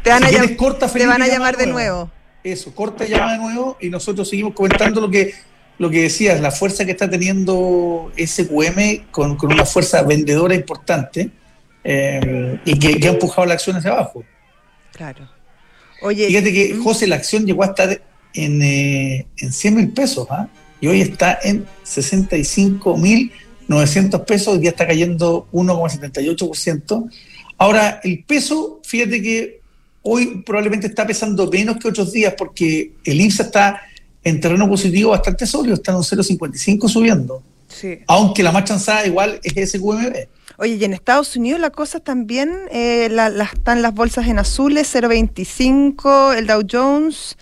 Te 0.03 0.11
van, 0.11 0.23
si 0.25 0.37
a, 0.37 0.43
llam 0.43 0.57
corta, 0.57 0.89
te 0.89 1.07
van 1.07 1.23
a 1.23 1.29
llamar 1.29 1.57
de 1.57 1.67
nuevo. 1.67 2.11
Eso, 2.43 2.75
corta 2.75 3.07
y 3.07 3.11
llama 3.11 3.33
de 3.33 3.39
nuevo 3.39 3.77
y 3.81 3.89
nosotros 3.89 4.29
seguimos 4.29 4.55
comentando 4.55 5.01
lo 5.01 5.09
que 5.11 5.33
lo 5.79 5.91
que 5.91 6.03
decías, 6.03 6.41
la 6.41 6.51
fuerza 6.51 6.85
que 6.85 6.93
está 6.93 7.11
teniendo 7.11 8.13
SQM 8.17 9.11
con, 9.11 9.37
con 9.37 9.53
una 9.53 9.65
fuerza 9.65 10.03
vendedora 10.03 10.55
importante 10.55 11.31
eh, 11.83 12.61
y 12.65 12.79
que, 12.79 13.01
que, 13.01 13.09
ha 13.09 13.13
empujado 13.13 13.47
la 13.47 13.55
acción 13.55 13.77
hacia 13.77 13.91
abajo. 13.91 14.23
Claro. 14.93 15.29
Oye, 16.03 16.27
Fíjate 16.29 16.53
que, 16.53 16.77
José, 16.77 17.07
la 17.07 17.17
acción 17.17 17.47
llegó 17.47 17.65
a 17.65 17.67
estar 17.67 18.01
en, 18.35 18.63
eh, 18.63 19.27
en 19.39 19.53
100 19.53 19.75
mil 19.75 19.93
pesos 19.93 20.27
¿ah? 20.31 20.49
Y 20.83 20.89
hoy 20.89 21.01
está 21.01 21.39
en 21.43 21.65
65 21.85 22.99
mil 22.99 23.33
900 23.69 24.23
pesos, 24.23 24.55
hoy 24.55 24.59
día 24.59 24.71
está 24.71 24.85
cayendo 24.87 25.47
1,78%. 25.53 27.11
Ahora, 27.57 28.01
el 28.03 28.25
peso, 28.25 28.81
fíjate 28.85 29.23
que 29.23 29.61
hoy 30.03 30.43
probablemente 30.45 30.89
está 30.89 31.07
pesando 31.07 31.49
menos 31.49 31.77
que 31.77 31.89
otros 31.89 32.13
días 32.13 32.35
porque 32.37 32.95
el 33.05 33.21
INSA 33.21 33.45
está 33.45 33.81
en 34.25 34.41
terreno 34.41 34.69
positivo 34.69 35.11
bastante 35.11 35.47
sólido, 35.47 35.75
está 35.75 35.93
en 35.93 35.99
un 35.99 36.03
0,55 36.03 36.89
subiendo. 36.89 37.45
Sí. 37.69 38.01
Aunque 38.09 38.43
la 38.43 38.51
más 38.51 38.65
chanzada 38.65 39.07
igual 39.07 39.41
es 39.45 39.71
SQMB. 39.71 40.27
Oye, 40.59 40.75
y 40.75 40.85
en 40.85 40.95
Estados 40.95 41.37
Unidos 41.37 41.61
la 41.61 41.71
cosa 41.71 42.01
también, 42.01 42.53
eh, 42.73 43.09
la, 43.09 43.29
la, 43.31 43.45
están 43.45 43.83
las 43.83 43.95
bolsas 43.95 44.27
en 44.27 44.41
azules, 44.41 44.93
0,25, 44.93 46.37
el 46.37 46.49
Dow 46.49 46.63
Jones 46.69 47.37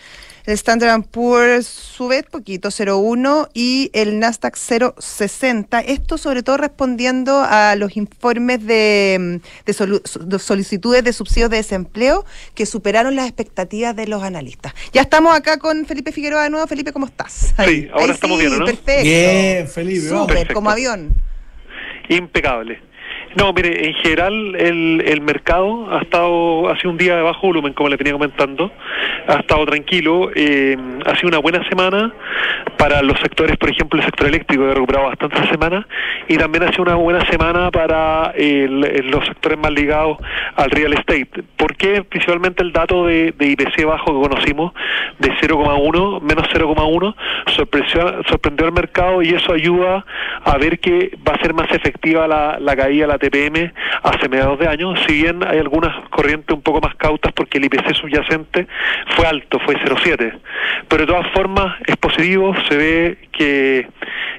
el 0.50 0.54
Standard 0.54 1.02
Poor's 1.04 1.66
sube 1.66 2.24
poquito, 2.24 2.70
0,1 2.70 3.48
y 3.54 3.90
el 3.92 4.18
Nasdaq 4.18 4.56
0,60. 4.56 5.84
Esto 5.86 6.18
sobre 6.18 6.42
todo 6.42 6.56
respondiendo 6.56 7.44
a 7.48 7.76
los 7.76 7.96
informes 7.96 8.66
de, 8.66 9.40
de, 9.64 9.72
solu, 9.72 10.02
de, 10.20 10.38
solicitudes 10.40 11.04
de 11.04 11.12
subsidios 11.12 11.50
de 11.50 11.58
desempleo 11.58 12.24
que 12.54 12.66
superaron 12.66 13.14
las 13.14 13.26
expectativas 13.26 13.94
de 13.94 14.08
los 14.08 14.22
analistas. 14.22 14.74
Ya 14.92 15.02
estamos 15.02 15.36
acá 15.36 15.58
con 15.58 15.86
Felipe 15.86 16.10
Figueroa 16.10 16.42
de 16.42 16.50
nuevo. 16.50 16.66
Felipe, 16.66 16.92
¿cómo 16.92 17.06
estás? 17.06 17.54
Ahí. 17.56 17.82
Sí, 17.82 17.88
ahora 17.92 18.06
Ahí 18.06 18.10
estamos 18.10 18.38
sí, 18.38 18.46
bien, 18.46 18.58
¿no? 18.58 18.64
Perfecto. 18.64 19.02
Bien, 19.04 19.68
Felipe. 19.68 20.08
Súper, 20.08 20.52
como 20.52 20.70
avión. 20.70 21.14
Impecable. 22.08 22.89
No, 23.36 23.52
mire, 23.52 23.86
en 23.86 23.94
general 23.94 24.56
el, 24.56 25.02
el 25.06 25.20
mercado 25.20 25.88
ha 25.92 26.02
estado, 26.02 26.68
ha 26.68 26.76
sido 26.78 26.90
un 26.90 26.96
día 26.96 27.16
de 27.16 27.22
bajo 27.22 27.46
volumen, 27.46 27.72
como 27.74 27.88
le 27.88 27.96
venía 27.96 28.12
comentando, 28.12 28.72
ha 29.28 29.34
estado 29.34 29.66
tranquilo, 29.66 30.30
eh, 30.34 30.76
ha 31.06 31.14
sido 31.14 31.28
una 31.28 31.38
buena 31.38 31.66
semana 31.68 32.12
para 32.76 33.02
los 33.02 33.20
sectores, 33.20 33.56
por 33.56 33.70
ejemplo, 33.70 34.00
el 34.00 34.04
sector 34.04 34.26
eléctrico 34.26 34.64
que 34.64 34.70
ha 34.70 34.74
recuperado 34.74 35.06
bastante 35.06 35.36
esta 35.36 35.50
semana 35.50 35.86
y 36.28 36.38
también 36.38 36.64
ha 36.64 36.70
sido 36.72 36.82
una 36.82 36.96
buena 36.96 37.24
semana 37.26 37.70
para 37.70 38.32
los 38.36 39.24
sectores 39.26 39.58
más 39.58 39.72
ligados 39.72 40.18
al 40.56 40.70
real 40.70 40.94
estate. 40.94 41.28
¿Por 41.56 41.76
qué? 41.76 42.02
Principalmente 42.02 42.62
el 42.62 42.72
dato 42.72 43.06
de, 43.06 43.34
IPC 43.38 43.84
bajo 43.84 44.06
que 44.06 44.28
conocimos 44.28 44.72
de 45.18 45.30
0,1, 45.34 46.20
menos 46.20 46.48
0,1, 46.52 47.14
sorprendió, 47.54 48.22
sorprendió 48.28 48.66
al 48.66 48.72
mercado 48.72 49.22
y 49.22 49.34
eso 49.34 49.52
ayuda 49.52 50.04
a 50.44 50.58
ver 50.58 50.80
que 50.80 51.16
va 51.26 51.34
a 51.34 51.42
ser 51.42 51.54
más 51.54 51.70
efectiva 51.70 52.26
la, 52.26 52.58
la 52.58 52.74
caída 52.74 53.06
de 53.06 53.12
la 53.12 53.18
TPM 53.20 53.72
hace 54.02 54.28
mediados 54.28 54.58
de 54.58 54.66
año, 54.66 54.96
si 55.06 55.22
bien 55.22 55.46
hay 55.46 55.58
algunas 55.58 55.94
corrientes 56.10 56.54
un 56.56 56.62
poco 56.62 56.80
más 56.80 56.94
cautas 56.96 57.32
porque 57.32 57.58
el 57.58 57.66
IPC 57.66 57.94
subyacente 57.94 58.66
fue 59.14 59.26
alto, 59.26 59.60
fue 59.60 59.76
0,7. 59.76 60.38
Pero 60.88 61.06
de 61.06 61.12
todas 61.12 61.30
formas 61.32 61.76
es 61.86 61.96
positivo, 61.96 62.54
se 62.68 62.76
ve 62.76 63.18
que, 63.32 63.86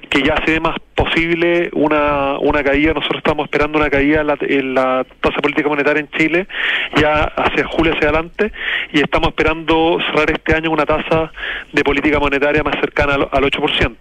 que 0.10 0.22
ya 0.22 0.36
se 0.46 0.52
ve 0.52 0.60
más 0.60 0.76
posible 1.04 1.70
una, 1.74 2.38
una 2.40 2.64
caída, 2.64 2.94
nosotros 2.94 3.18
estamos 3.18 3.46
esperando 3.46 3.80
una 3.80 3.90
caída 3.90 4.24
en 4.42 4.76
la, 4.76 5.06
tasa 5.20 5.42
política 5.42 5.68
monetaria 5.68 6.02
en 6.02 6.10
Chile 6.12 6.48
ya 6.96 7.24
hacia 7.24 7.66
julio 7.66 7.94
hacia 7.94 8.10
adelante 8.10 8.52
y 8.94 9.00
estamos 9.00 9.30
esperando 9.30 9.98
cerrar 10.08 10.30
este 10.32 10.56
año 10.56 10.70
una 10.70 10.86
tasa 10.86 11.32
de 11.72 11.84
política 11.84 12.20
monetaria 12.20 12.64
más 12.64 12.76
cercana 12.80 13.16
al, 13.16 13.44
8%. 13.44 13.96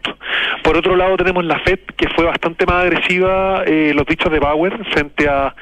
Por 0.63 0.77
otro 0.77 0.95
lado 0.95 1.17
tenemos 1.17 1.45
la 1.45 1.59
FED 1.61 1.81
que 1.97 2.09
fue 2.11 2.27
bastante 2.27 2.67
más 2.67 2.85
agresiva, 2.85 3.63
eh, 3.67 3.93
los 3.95 4.05
dichos 4.05 4.31
de 4.31 4.39
Bauer, 4.39 4.85
frente 4.93 5.27
a, 5.29 5.55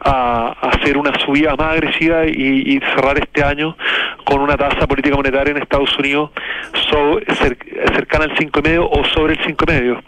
hacer 0.00 0.96
una 0.96 1.12
subida 1.24 1.56
más 1.56 1.72
agresiva 1.72 2.24
y, 2.26 2.78
cerrar 2.94 3.18
este 3.18 3.42
año 3.42 3.76
con 4.26 4.40
una 4.40 4.56
tasa 4.56 4.88
política 4.88 5.14
monetaria 5.14 5.52
en 5.52 5.62
Estados 5.62 5.96
Unidos 5.98 6.30
cercana 7.94 8.24
al 8.24 8.34
5,5 8.34 8.88
o 8.90 9.04
sobre 9.14 9.34
el 9.34 9.40
5,5. 9.40 10.02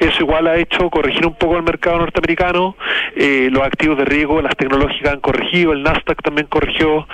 Eso 0.00 0.22
igual 0.22 0.48
ha 0.48 0.56
hecho 0.56 0.90
corregir 0.90 1.24
un 1.26 1.34
poco 1.34 1.56
el 1.56 1.62
mercado 1.62 1.98
norteamericano, 1.98 2.76
eh, 3.14 3.48
los 3.52 3.62
activos 3.62 3.96
de 3.98 4.04
riesgo, 4.04 4.42
las 4.42 4.56
tecnológicas 4.56 5.12
han 5.12 5.20
corregido, 5.20 5.72
el 5.72 5.82
Nasdaq 5.82 6.20
también 6.22 6.48
corrigió 6.48 7.06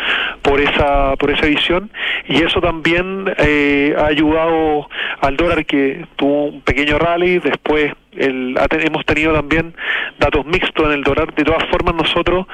por 0.43 0.61
esa 0.61 1.17
por 1.17 1.31
esa 1.31 1.47
visión 1.47 1.91
y 2.29 2.43
eso 2.43 2.61
también 2.61 3.33
eh, 3.39 3.95
ha 3.99 4.07
ayudado 4.07 4.89
al 5.21 5.37
dólar 5.37 5.67
que 5.67 6.07
tuvo 6.17 6.47
un 6.47 6.61
pequeño 6.63 6.99
rally, 6.99 7.39
después 7.39 7.93
el, 8.19 8.57
hemos 8.71 9.05
tenido 9.05 9.33
también 9.33 9.75
datos 10.19 10.45
mixtos 10.47 10.87
en 10.87 10.93
el 10.93 11.03
dólar. 11.03 11.35
De 11.35 11.45
todas 11.45 11.65
formas, 11.71 11.95
nosotros, 11.95 12.47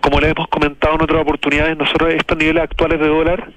como 0.00 0.20
les 0.20 0.32
hemos 0.32 0.48
comentado 0.48 0.94
en 0.94 1.02
otras 1.02 1.22
oportunidades, 1.22 1.76
nosotros 1.76 2.14
estos 2.14 2.38
niveles 2.38 2.62
actuales 2.62 3.00
de 3.00 3.08
dólar 3.08 3.48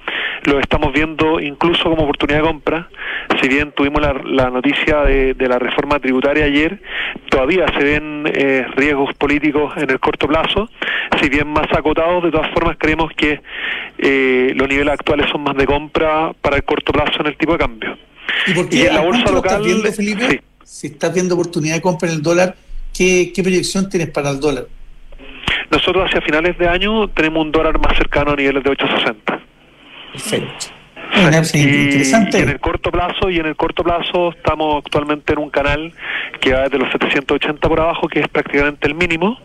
los 0.43 0.59
estamos 0.59 0.93
viendo 0.93 1.39
incluso 1.39 1.83
como 1.83 2.03
oportunidad 2.03 2.41
de 2.41 2.47
compra. 2.47 2.89
Si 3.41 3.47
bien 3.47 3.71
tuvimos 3.71 4.01
la, 4.01 4.49
noticia 4.49 5.01
de, 5.01 5.35
la 5.39 5.59
reforma 5.59 5.99
tributaria 5.99 6.45
ayer, 6.45 6.79
todavía 7.29 7.65
se 7.77 7.83
ven 7.83 8.23
eh, 8.33 8.65
riesgos 8.75 9.13
políticos 9.15 9.73
en 9.77 9.89
el 9.89 9.99
corto 9.99 10.27
plazo. 10.27 10.69
Si 11.21 11.29
bien 11.29 11.47
más 11.47 11.67
acotados, 11.75 12.23
de 12.23 12.31
todas 12.31 12.51
formas 12.51 12.77
creemos 12.79 13.11
que 13.15 13.41
eh, 13.97 14.53
los 14.55 14.67
niveles 14.67 14.93
actuales 14.93 15.29
son 15.31 15.41
más 15.41 15.55
de 15.55 15.65
compra 15.65 16.33
para 16.41 16.57
el 16.57 16.63
corto 16.63 16.91
plazo 16.91 17.21
en 17.21 17.27
el 17.27 17.37
tipo 17.37 17.53
de 17.53 17.57
cambio. 17.57 17.97
¿Y, 18.71 18.81
en 18.81 18.93
la 18.93 19.01
bolsa 19.01 19.31
local, 19.31 19.63
Felipe? 19.95 20.41
Si 20.65 20.87
estás 20.87 21.13
viendo 21.13 21.35
oportunidad 21.35 21.75
de 21.75 21.81
compra 21.81 22.09
en 22.09 22.15
el 22.15 22.21
dólar, 22.23 22.55
¿qué, 22.93 23.31
proyección 23.41 23.87
tienes 23.87 24.09
para 24.09 24.31
el 24.31 24.39
dólar? 24.39 24.65
Nosotros 25.69 26.07
hacia 26.07 26.21
finales 26.21 26.57
de 26.57 26.67
año 26.67 27.07
tenemos 27.09 27.45
un 27.45 27.51
dólar 27.51 27.79
más 27.79 27.95
cercano 27.97 28.31
a 28.31 28.35
niveles 28.35 28.63
de 28.63 28.71
860. 28.71 29.39
Perfecto. 30.11 30.65
interesante. 31.63 32.39
Y 32.39 32.41
en 32.41 32.49
el 32.49 32.59
corto 32.59 32.91
plazo 32.91 33.29
y 33.29 33.39
en 33.39 33.45
el 33.45 33.55
corto 33.55 33.83
plazo 33.83 34.31
estamos 34.31 34.83
actualmente 34.83 35.33
en 35.33 35.39
un 35.39 35.49
canal 35.51 35.93
que 36.41 36.53
va 36.53 36.63
desde 36.63 36.79
los 36.79 36.91
780 36.91 37.69
por 37.69 37.79
abajo, 37.79 38.07
que 38.07 38.21
es 38.21 38.27
prácticamente 38.27 38.87
el 38.87 38.95
mínimo, 38.95 39.39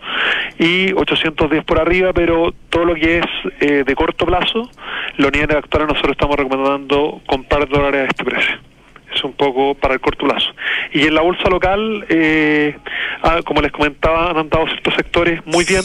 y 0.59 0.93
810 0.95 1.65
por 1.65 1.81
arriba, 1.81 2.13
pero 2.15 2.55
todo 2.71 2.87
lo 2.87 2.95
que 2.95 3.19
es 3.19 3.27
eh, 3.61 3.85
de 3.87 3.95
corto 3.95 4.25
plazo, 4.25 4.71
los 5.17 5.33
niveles 5.33 5.57
actuales 5.57 5.89
nosotros 5.89 6.13
estamos 6.13 6.37
recomendando 6.37 7.21
comprar 7.27 7.69
dólares 7.69 8.03
a 8.03 8.07
este 8.07 8.25
precio 8.25 8.70
es 9.15 9.25
un 9.25 9.33
poco 9.33 9.75
para 9.75 9.95
el 9.95 10.01
corto 10.01 10.27
plazo. 10.27 10.51
Y 10.93 11.07
en 11.07 11.15
la 11.15 11.23
bolsa 11.23 11.49
local, 11.49 12.05
eh, 12.09 12.77
ah, 13.23 13.41
como 13.45 13.61
les 13.61 13.73
comentaba, 13.73 14.31
han 14.31 14.39
andado 14.39 14.67
ciertos 14.67 14.95
sectores 14.95 15.45
muy 15.47 15.65
bien. 15.65 15.83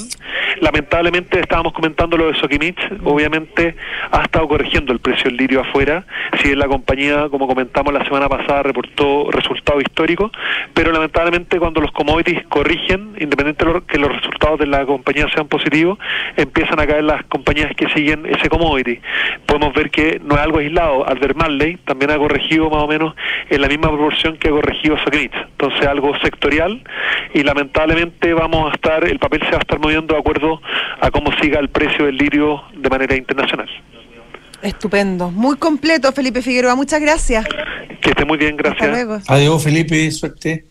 Lamentablemente 0.61 1.39
estábamos 1.39 1.73
comentando 1.73 2.17
lo 2.17 2.27
de 2.27 2.35
Sokimich, 2.35 2.79
obviamente 3.03 3.75
ha 4.11 4.23
estado 4.23 4.47
corrigiendo 4.47 4.93
el 4.93 4.99
precio 4.99 5.25
del 5.25 5.37
lirio 5.37 5.61
afuera, 5.61 6.05
si 6.41 6.49
bien 6.49 6.59
la 6.59 6.67
compañía, 6.67 7.27
como 7.29 7.47
comentamos 7.47 7.93
la 7.93 8.03
semana 8.05 8.29
pasada, 8.29 8.63
reportó 8.63 9.31
resultados 9.31 9.83
históricos, 9.83 10.31
pero 10.73 10.91
lamentablemente 10.91 11.59
cuando 11.59 11.81
los 11.81 11.91
commodities 11.91 12.45
corrigen, 12.47 13.15
independientemente 13.19 13.65
de 13.65 13.81
que 13.85 13.99
los 13.99 14.15
resultados 14.15 14.59
de 14.59 14.67
la 14.67 14.85
compañía 14.85 15.27
sean 15.33 15.47
positivos, 15.47 15.99
empiezan 16.37 16.79
a 16.79 16.87
caer 16.87 17.03
las 17.03 17.23
compañías 17.25 17.75
que 17.75 17.89
siguen 17.89 18.25
ese 18.25 18.49
commodity. 18.49 18.99
Podemos 19.45 19.73
ver 19.73 19.89
que 19.89 20.21
no 20.23 20.35
es 20.35 20.41
algo 20.41 20.59
aislado, 20.59 21.07
Albert 21.07 21.35
Marley 21.35 21.77
también 21.85 22.11
ha 22.11 22.17
corregido 22.17 22.69
más 22.69 22.83
o 22.83 22.87
menos 22.87 23.14
en 23.49 23.61
la 23.61 23.67
misma 23.67 23.89
proporción 23.89 24.37
que 24.37 24.47
ha 24.47 24.51
corregido 24.51 24.97
Sokimich. 24.99 25.33
Entonces 25.33 25.85
algo 25.87 26.17
sectorial 26.19 26.83
y 27.33 27.43
lamentablemente 27.43 28.33
vamos 28.33 28.71
a 28.71 28.75
estar, 28.75 29.03
el 29.03 29.19
papel 29.19 29.41
se 29.41 29.51
va 29.51 29.57
a 29.57 29.61
estar 29.61 29.79
moviendo 29.79 30.13
de 30.13 30.19
acuerdo 30.19 30.61
a 31.01 31.11
cómo 31.11 31.31
siga 31.41 31.59
el 31.59 31.69
precio 31.69 32.05
del 32.05 32.17
lirio 32.17 32.63
de 32.75 32.89
manera 32.89 33.15
internacional. 33.15 33.69
Estupendo, 34.61 35.31
muy 35.31 35.57
completo 35.57 36.11
Felipe 36.11 36.41
Figueroa, 36.41 36.75
muchas 36.75 37.01
gracias. 37.01 37.45
Que 38.01 38.09
esté 38.09 38.25
muy 38.25 38.37
bien, 38.37 38.57
gracias. 38.57 38.81
Hasta 38.81 38.91
luego. 38.91 39.21
Adiós 39.27 39.63
Felipe, 39.63 40.09
suerte. 40.11 40.65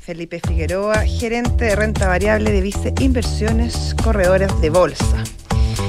Felipe 0.00 0.40
Figueroa, 0.40 1.04
gerente 1.06 1.64
de 1.64 1.76
renta 1.76 2.08
variable 2.08 2.50
de 2.50 2.60
Vice 2.60 2.92
Inversiones 3.00 3.94
Corredores 4.02 4.60
de 4.60 4.70
Bolsa. 4.70 5.22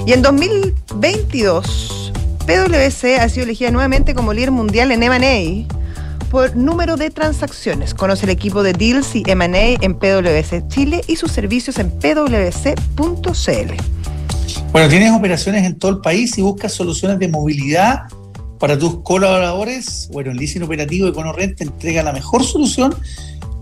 Y 0.06 0.14
en 0.14 0.22
2022 0.22 2.03
PwC 2.46 3.20
ha 3.20 3.30
sido 3.30 3.46
elegida 3.46 3.72
nuevamente 3.72 4.14
como 4.14 4.34
líder 4.34 4.52
mundial 4.52 4.92
en 4.92 5.02
M&A 5.02 5.66
por 6.30 6.56
número 6.56 6.98
de 6.98 7.10
transacciones. 7.10 7.94
Conoce 7.94 8.26
el 8.26 8.32
equipo 8.32 8.64
de 8.64 8.74
Deals 8.74 9.16
y 9.16 9.24
M&A 9.26 9.78
en 9.82 9.94
PwC 9.94 10.68
Chile 10.68 11.02
y 11.08 11.16
sus 11.16 11.32
servicios 11.32 11.80
en 11.80 11.90
pwc.cl. 11.92 13.74
Bueno, 14.72 14.90
tienes 14.90 15.12
operaciones 15.12 15.64
en 15.64 15.78
todo 15.78 15.92
el 15.92 16.00
país 16.00 16.38
y 16.38 16.42
buscas 16.42 16.74
soluciones 16.74 17.20
de 17.20 17.28
movilidad 17.28 18.04
para 18.60 18.78
tus 18.78 19.02
colaboradores. 19.04 20.10
Bueno, 20.12 20.32
el 20.32 20.38
leasing 20.38 20.64
operativo 20.64 21.06
de 21.06 21.12
EconoRent 21.12 21.58
te 21.58 21.64
entrega 21.64 22.04
la 22.04 22.12
mejor 22.12 22.44
solución 22.44 22.96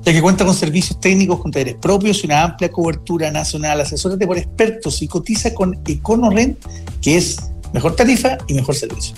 ya 0.03 0.11
que 0.11 0.21
cuenta 0.21 0.45
con 0.45 0.55
servicios 0.55 0.99
técnicos 0.99 1.39
con 1.39 1.51
talleres 1.51 1.75
propios 1.75 2.23
y 2.23 2.25
una 2.25 2.43
amplia 2.43 2.71
cobertura 2.71 3.29
nacional. 3.29 3.81
Asesórate 3.81 4.25
por 4.25 4.37
expertos 4.37 5.01
y 5.01 5.07
cotiza 5.07 5.53
con 5.53 5.79
EconoRent, 5.85 6.57
que 7.01 7.17
es 7.17 7.50
mejor 7.73 7.95
tarifa 7.95 8.37
y 8.47 8.53
mejor 8.53 8.75
servicio. 8.75 9.15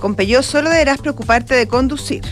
Con 0.00 0.14
Peugeot 0.14 0.42
solo 0.42 0.70
deberás 0.70 0.98
preocuparte 0.98 1.54
de 1.54 1.68
conducir. 1.68 2.24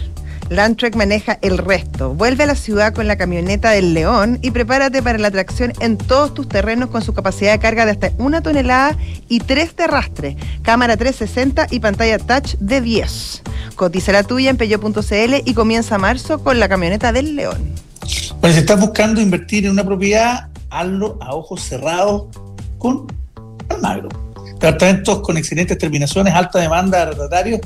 Landtrek 0.48 0.96
maneja 0.96 1.38
el 1.42 1.58
resto. 1.58 2.14
Vuelve 2.14 2.44
a 2.44 2.46
la 2.46 2.54
ciudad 2.54 2.94
con 2.94 3.06
la 3.06 3.16
camioneta 3.16 3.70
del 3.70 3.92
León 3.92 4.38
y 4.40 4.50
prepárate 4.50 5.02
para 5.02 5.18
la 5.18 5.30
tracción 5.30 5.75
en 5.80 5.98
todos 5.98 6.32
tus 6.32 6.48
terrenos 6.48 6.88
con 6.88 7.02
su 7.02 7.12
capacidad 7.12 7.52
de 7.52 7.58
carga 7.58 7.84
de 7.84 7.90
hasta 7.90 8.12
una 8.16 8.40
tonelada 8.40 8.96
y 9.28 9.40
tres 9.40 9.76
de 9.76 9.84
arrastre, 9.84 10.37
cámara 10.62 10.96
360 10.96 11.66
y 11.70 11.80
pantalla 11.80 12.18
touch 12.18 12.54
de 12.60 12.80
10. 12.80 13.42
Cotiza 13.76 14.12
la 14.12 14.22
tuya 14.22 14.48
en 14.48 14.56
peyo.cl 14.56 15.34
y 15.44 15.54
comienza 15.54 15.98
marzo 15.98 16.42
con 16.42 16.58
la 16.58 16.68
camioneta 16.68 17.12
del 17.12 17.37
León. 17.37 17.75
Bueno, 18.40 18.54
si 18.54 18.60
estás 18.60 18.80
buscando 18.80 19.20
invertir 19.20 19.66
en 19.66 19.72
una 19.72 19.84
propiedad, 19.84 20.48
hazlo 20.70 21.18
a 21.20 21.34
ojos 21.34 21.62
cerrados 21.62 22.26
con 22.78 23.06
Almagro 23.68 24.27
Departamentos 24.60 25.20
con 25.20 25.36
excelentes 25.36 25.78
terminaciones, 25.78 26.34
alta 26.34 26.58
demanda 26.58 26.98
de 26.98 27.02
arrendatarios 27.04 27.60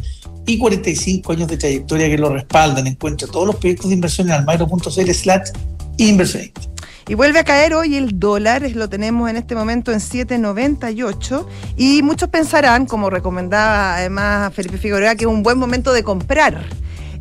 y 0.46 0.58
45 0.58 1.32
años 1.32 1.49
de 1.49 1.56
trayectoria 1.56 2.08
que 2.08 2.18
lo 2.18 2.28
respaldan. 2.28 2.87
Encuentra 2.87 3.26
todos 3.28 3.46
los 3.46 3.56
proyectos 3.56 3.88
de 3.88 3.94
inversión 3.94 4.28
en 4.28 4.34
almagro.cl 4.34 5.11
slash 5.12 5.50
inversión. 5.96 6.50
Y 7.08 7.14
vuelve 7.14 7.40
a 7.40 7.44
caer 7.44 7.75
hoy 7.75 7.96
el 7.96 8.20
dólar, 8.20 8.62
lo 8.70 8.88
tenemos 8.88 9.28
en 9.28 9.37
este 9.37 9.54
momento 9.54 9.90
en 9.90 9.99
7.98 9.99 11.46
y 11.76 12.02
muchos 12.02 12.28
pensarán, 12.28 12.87
como 12.87 13.11
recomendaba 13.11 13.96
además 13.96 14.54
Felipe 14.54 14.78
Figueroa, 14.78 15.16
que 15.16 15.25
es 15.25 15.30
un 15.30 15.42
buen 15.42 15.58
momento 15.58 15.92
de 15.92 16.04
comprar. 16.04 16.64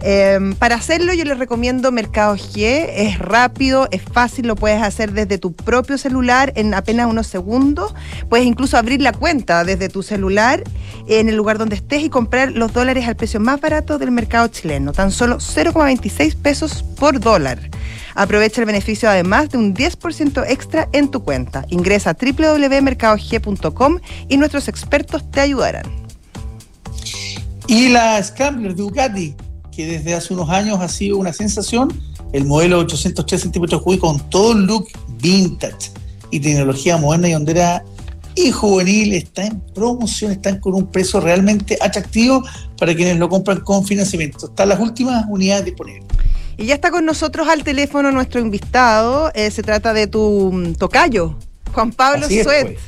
Em, 0.03 0.55
para 0.55 0.75
hacerlo 0.75 1.13
yo 1.13 1.25
les 1.25 1.37
recomiendo 1.37 1.91
Mercado 1.91 2.35
G, 2.35 2.89
es 2.89 3.19
rápido, 3.19 3.87
es 3.91 4.01
fácil, 4.01 4.47
lo 4.47 4.55
puedes 4.55 4.81
hacer 4.81 5.11
desde 5.11 5.37
tu 5.37 5.53
propio 5.53 5.97
celular 5.97 6.51
en 6.55 6.73
apenas 6.73 7.07
unos 7.07 7.27
segundos. 7.27 7.93
Puedes 8.27 8.47
incluso 8.47 8.77
abrir 8.77 9.01
la 9.01 9.13
cuenta 9.13 9.63
desde 9.63 9.89
tu 9.89 10.01
celular 10.01 10.63
en 11.07 11.29
el 11.29 11.35
lugar 11.35 11.59
donde 11.59 11.75
estés 11.75 12.03
y 12.03 12.09
comprar 12.09 12.51
los 12.51 12.73
dólares 12.73 13.07
al 13.07 13.15
precio 13.15 13.39
más 13.39 13.61
barato 13.61 13.99
del 13.99 14.11
mercado 14.11 14.47
chileno, 14.47 14.91
tan 14.91 15.11
solo 15.11 15.37
0,26 15.37 16.35
pesos 16.35 16.83
por 16.97 17.19
dólar. 17.19 17.59
Aprovecha 18.15 18.59
el 18.61 18.65
beneficio 18.65 19.09
además 19.09 19.49
de 19.51 19.57
un 19.57 19.73
10% 19.73 20.45
extra 20.47 20.89
en 20.91 21.11
tu 21.11 21.23
cuenta. 21.23 21.63
Ingresa 21.69 22.09
a 22.09 22.17
www.mercadog.com 22.19 23.99
y 24.27 24.37
nuestros 24.37 24.67
expertos 24.67 25.29
te 25.29 25.41
ayudarán. 25.41 25.85
Y 27.67 27.89
la 27.89 28.21
Scrambler 28.21 28.75
Ducati 28.75 29.35
que 29.71 29.85
desde 29.85 30.13
hace 30.13 30.33
unos 30.33 30.49
años 30.49 30.79
ha 30.79 30.87
sido 30.87 31.17
una 31.17 31.33
sensación, 31.33 31.89
el 32.33 32.45
modelo 32.45 32.79
803 32.79 33.41
centímetros 33.41 33.81
cúbicos 33.81 34.11
con 34.11 34.29
todo 34.29 34.53
el 34.53 34.65
look 34.65 34.87
vintage 35.21 35.91
y 36.29 36.39
tecnología 36.39 36.97
moderna 36.97 37.29
y 37.29 37.35
hondera 37.35 37.83
y 38.35 38.51
juvenil 38.51 39.13
está 39.13 39.45
en 39.45 39.59
promoción, 39.73 40.31
están 40.31 40.59
con 40.59 40.73
un 40.73 40.87
precio 40.89 41.19
realmente 41.19 41.77
atractivo 41.81 42.43
para 42.77 42.95
quienes 42.95 43.17
lo 43.17 43.27
compran 43.27 43.59
con 43.61 43.85
financiamiento. 43.85 44.47
Están 44.47 44.69
las 44.69 44.79
últimas 44.79 45.25
unidades 45.29 45.65
disponibles. 45.65 46.05
Y 46.57 46.65
ya 46.65 46.75
está 46.75 46.91
con 46.91 47.05
nosotros 47.05 47.47
al 47.47 47.63
teléfono 47.63 48.11
nuestro 48.11 48.39
invitado. 48.39 49.31
Eh, 49.33 49.51
se 49.51 49.63
trata 49.63 49.93
de 49.93 50.07
tu 50.07 50.51
mm, 50.53 50.75
tocayo, 50.75 51.35
Juan 51.73 51.91
Pablo 51.91 52.27
Suet, 52.27 52.45
pues. 52.45 52.79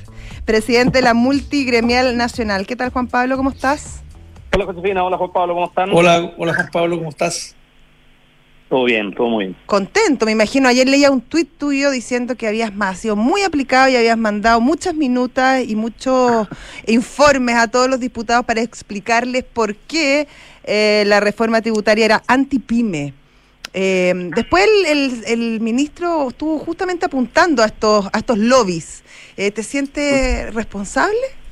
presidente 0.46 1.00
de 1.00 1.04
la 1.04 1.14
Multigremial 1.14 2.16
Nacional. 2.16 2.66
¿Qué 2.66 2.76
tal, 2.76 2.92
Juan 2.92 3.08
Pablo? 3.08 3.36
¿Cómo 3.36 3.50
estás? 3.50 4.03
Hola, 4.56 4.66
Josefina. 4.66 5.04
Hola, 5.04 5.18
Juan 5.18 5.32
Pablo. 5.32 5.54
¿Cómo 5.56 5.66
están? 5.66 5.90
Hola, 5.92 6.32
hola 6.38 6.54
Juan 6.54 6.70
Pablo. 6.72 6.98
¿Cómo 6.98 7.10
estás? 7.10 7.56
Todo 8.70 8.84
bien, 8.84 9.12
todo 9.12 9.28
muy 9.28 9.46
bien. 9.46 9.58
Contento, 9.66 10.28
me 10.28 10.32
imagino. 10.32 10.70
Ayer 10.70 10.88
leía 10.88 11.10
un 11.10 11.22
tuit 11.22 11.50
tuyo 11.58 11.90
diciendo 11.90 12.36
que 12.36 12.48
habías 12.48 12.72
sido 13.00 13.16
muy 13.16 13.42
aplicado 13.42 13.90
y 13.90 13.96
habías 13.96 14.18
mandado 14.18 14.62
muchas 14.62 14.94
minutas 14.94 15.64
y 15.68 15.76
muchos 15.76 16.48
informes 16.86 17.56
a 17.56 17.68
todos 17.68 17.90
los 17.90 18.00
diputados 18.00 18.46
para 18.46 18.62
explicarles 18.62 19.44
por 19.44 19.76
qué 19.76 20.28
eh, 20.66 21.04
la 21.08 21.20
reforma 21.20 21.60
tributaria 21.60 22.06
era 22.06 22.24
anti-pyme. 22.28 23.16
Eh, 23.74 24.14
después 24.36 24.68
el, 24.86 25.62
ministro 25.62 26.30
estuvo 26.30 26.60
justamente 26.60 27.08
apuntando 27.08 27.64
a 27.64 27.66
estos, 27.66 28.06
a 28.14 28.20
estos 28.20 28.38
lobbies. 28.38 29.04
Eh, 29.36 29.50
¿Te 29.50 29.64
sientes 29.64 30.54
responsable? 30.54 31.43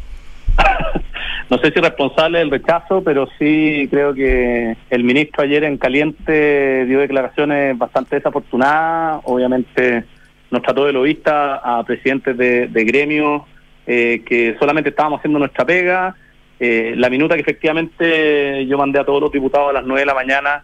no 1.49 1.57
sé 1.57 1.71
si 1.71 1.79
responsable 1.79 2.39
del 2.39 2.51
rechazo, 2.51 3.03
pero 3.03 3.27
sí 3.37 3.87
creo 3.89 4.13
que 4.13 4.75
el 4.89 5.03
ministro 5.03 5.43
ayer 5.43 5.63
en 5.63 5.77
caliente 5.77 6.85
dio 6.85 6.99
declaraciones 6.99 7.77
bastante 7.77 8.17
desafortunadas. 8.17 9.21
Obviamente 9.25 10.05
nos 10.49 10.61
trató 10.61 10.85
de 10.85 10.93
lobista 10.93 11.55
a 11.55 11.83
presidentes 11.83 12.37
de, 12.37 12.83
gremios 12.85 13.43
eh, 13.87 14.23
que 14.25 14.55
solamente 14.59 14.89
estábamos 14.89 15.19
haciendo 15.19 15.39
nuestra 15.39 15.65
pega. 15.65 16.15
Eh, 16.59 16.93
la 16.95 17.09
minuta 17.09 17.35
que 17.35 17.41
efectivamente 17.41 18.65
yo 18.67 18.77
mandé 18.77 18.99
a 18.99 19.05
todos 19.05 19.21
los 19.21 19.31
diputados 19.31 19.69
a 19.69 19.73
las 19.73 19.85
9 19.85 20.01
de 20.01 20.05
la 20.05 20.13
mañana 20.13 20.63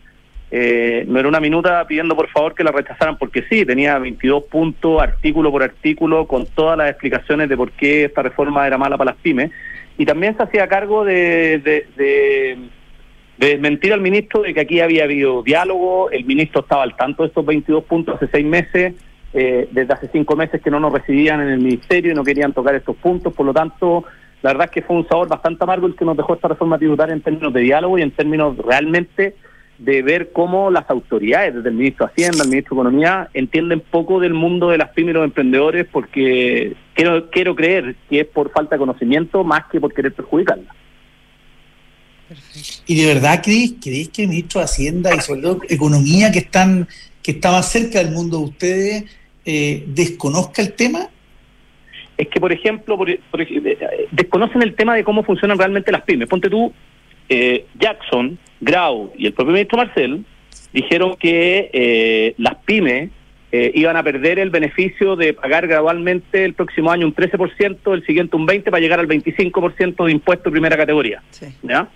eh, 0.50 1.03
no 1.08 1.20
era 1.20 1.27
una 1.27 1.41
minuta 1.41 1.86
pidiendo 1.88 2.15
por 2.15 2.29
favor 2.29 2.56
que 2.56 2.63
la 2.63 2.72
rechazaran 2.72 3.17
porque 3.17 3.44
sí, 3.50 3.65
tenía 3.65 4.00
22 4.00 4.44
puntos, 4.44 5.01
artículo 5.01 5.51
por 5.51 5.62
artículo, 5.62 6.25
con 6.25 6.46
todas 6.46 6.77
las 6.77 6.89
explicaciones 6.89 7.50
de 7.50 7.58
por 7.58 7.72
qué 7.72 8.06
esta 8.06 8.22
reforma 8.22 8.65
era 8.65 8.77
mala 8.77 8.98
para 8.98 9.12
las 9.12 9.20
pymes 9.22 9.51
y 9.98 10.06
también 10.06 10.36
se 10.38 10.44
hacía 10.44 10.68
cargo 10.68 11.04
de, 11.04 11.60
de, 11.96 12.58
desmentir 13.38 13.94
al 13.94 14.01
ministro 14.01 14.42
de 14.42 14.54
que 14.54 14.62
aquí 14.62 14.80
había 14.80 15.04
habido 15.04 15.44
diálogo, 15.44 16.10
el 16.12 16.25
ministro 16.25 16.62
estaba 16.62 16.84
al 16.84 16.96
tanto 16.96 17.24
de 17.24 17.30
estos 17.30 17.46
22 17.46 17.84
puntos 17.84 18.16
hace 18.16 18.27
seis 18.32 18.46
meses, 18.46 18.94
eh, 19.34 19.68
desde 19.72 19.94
hace 19.94 20.10
cinco 20.12 20.36
meses 20.36 20.62
que 20.62 20.72
no 20.72 20.80
nos 20.80 20.94
recibían 20.94 21.42
en 21.42 21.50
el 21.50 21.60
ministerio 21.60 22.12
y 22.12 22.16
no 22.16 22.24
querían 22.24 22.54
tocar 22.54 22.75
estos 22.75 22.96
puntos, 22.96 23.34
por 23.34 23.46
lo 23.46 23.54
tanto, 23.54 24.06
la 24.42 24.51
verdad 24.51 24.66
es 24.66 24.72
que 24.72 24.82
fue 24.82 24.96
un 24.96 25.08
sabor 25.08 25.27
bastante 25.27 25.63
amargo 25.63 25.88
el 25.88 25.96
que 25.96 26.06
nos 26.06 26.16
dejó 26.16 26.36
esta 26.36 26.48
reforma 26.48 26.77
tributaria 26.77 27.13
en 27.13 27.22
términos 27.22 27.54
de 27.54 27.62
diálogo 27.62 27.98
y 27.98 28.04
en 28.04 28.12
términos 28.12 28.58
realmente 28.58 29.36
de 29.77 30.01
ver 30.01 30.31
cómo 30.31 30.72
las 30.72 30.89
autoridades, 30.89 31.55
desde 31.55 31.69
el 31.69 31.75
ministro 31.75 32.05
de 32.05 32.12
Hacienda, 32.12 32.43
el 32.43 32.50
ministro 32.50 32.75
de 32.75 32.81
Economía, 32.81 33.29
entienden 33.34 33.79
poco 33.79 34.19
del 34.19 34.34
mundo 34.34 34.69
de 34.69 34.77
las 34.77 34.89
pymes 34.89 35.12
y 35.12 35.13
los 35.13 35.24
emprendedores 35.24 35.86
porque 35.91 36.75
quiero, 36.93 37.29
quiero 37.29 37.55
creer 37.55 37.96
que 38.10 38.22
es 38.22 38.27
por 38.27 38.51
falta 38.51 38.75
de 38.75 38.79
conocimiento 38.79 39.43
más 39.43 39.65
que 39.72 39.79
por 39.79 39.93
querer 39.93 40.13
perjudicarla. 40.13 40.74
¿Y 42.86 43.01
de 43.01 43.13
verdad 43.13 43.41
crees, 43.43 43.75
crees 43.81 44.10
que 44.10 44.24
el 44.24 44.29
ministro 44.29 44.60
de 44.60 44.65
Hacienda 44.65 45.15
y 45.15 45.22
sobre 45.22 45.41
todo 45.41 45.62
Economía, 45.69 46.31
que 46.31 46.39
están 46.39 46.88
que 47.22 47.31
está 47.31 47.52
más 47.52 47.69
cerca 47.69 47.99
del 47.99 48.13
mundo 48.13 48.38
de 48.38 48.43
ustedes, 48.45 49.06
eh, 49.43 49.84
desconozca 49.88 50.62
el 50.62 50.71
tema? 50.73 51.10
Es 52.17 52.30
que, 52.30 52.39
por 52.39 52.54
ejemplo, 52.54 52.97
por, 52.97 53.10
eh, 53.10 53.19
desconocen 54.12 54.62
el 54.62 54.75
tema 54.75 54.95
de 54.95 55.04
cómo 55.04 55.23
funcionan 55.23 55.58
realmente 55.58 55.91
las 55.91 56.04
pymes. 56.04 56.30
Ponte 56.30 56.49
tú, 56.49 56.73
eh, 57.30 57.66
Jackson, 57.80 58.38
Grau 58.62 59.12
y 59.18 59.28
el 59.28 59.34
propio 59.34 59.54
ministro 59.54 59.78
Marcel 59.78 60.26
dijeron 60.74 61.16
que 61.18 61.70
eh, 61.74 62.34
las 62.38 62.56
pymes 62.66 63.10
eh, 63.52 63.72
iban 63.76 63.96
a 63.96 64.04
perder 64.04 64.40
el 64.40 64.50
beneficio 64.50 65.16
de 65.16 65.34
pagar 65.34 65.68
gradualmente 65.68 66.44
el 66.44 66.54
próximo 66.54 66.92
año 66.92 67.06
un 67.06 67.16
13%, 67.16 67.94
el 67.94 68.06
siguiente 68.06 68.36
un 68.36 68.46
20% 68.46 68.66
para 68.66 68.80
llegar 68.80 69.00
al 69.00 69.08
25% 69.08 70.06
de 70.06 70.12
impuesto 70.12 70.46
de 70.46 70.52
primera 70.52 70.76
categoría. 70.76 71.24
¿ya? 71.63 71.88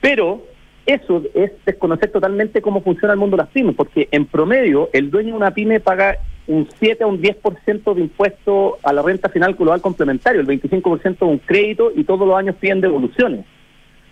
Pero 0.00 0.46
eso 0.86 1.22
es 1.34 1.52
desconocer 1.64 2.10
totalmente 2.10 2.62
cómo 2.62 2.82
funciona 2.82 3.14
el 3.14 3.18
mundo 3.18 3.36
de 3.36 3.42
las 3.42 3.52
pymes, 3.52 3.74
porque 3.74 4.08
en 4.10 4.26
promedio 4.26 4.88
el 4.92 5.10
dueño 5.10 5.30
de 5.30 5.36
una 5.36 5.52
pyme 5.52 5.80
paga 5.80 6.18
un 6.46 6.68
7 6.78 7.04
a 7.04 7.06
un 7.06 7.20
10% 7.20 7.94
de 7.94 8.00
impuesto 8.00 8.78
a 8.82 8.92
la 8.92 9.02
renta 9.02 9.28
final 9.28 9.54
global 9.54 9.80
complementario, 9.80 10.40
el 10.40 10.46
25% 10.46 11.18
de 11.18 11.24
un 11.24 11.38
crédito 11.38 11.92
y 11.94 12.04
todos 12.04 12.26
los 12.26 12.36
años 12.36 12.56
piden 12.56 12.80
devoluciones. 12.80 13.44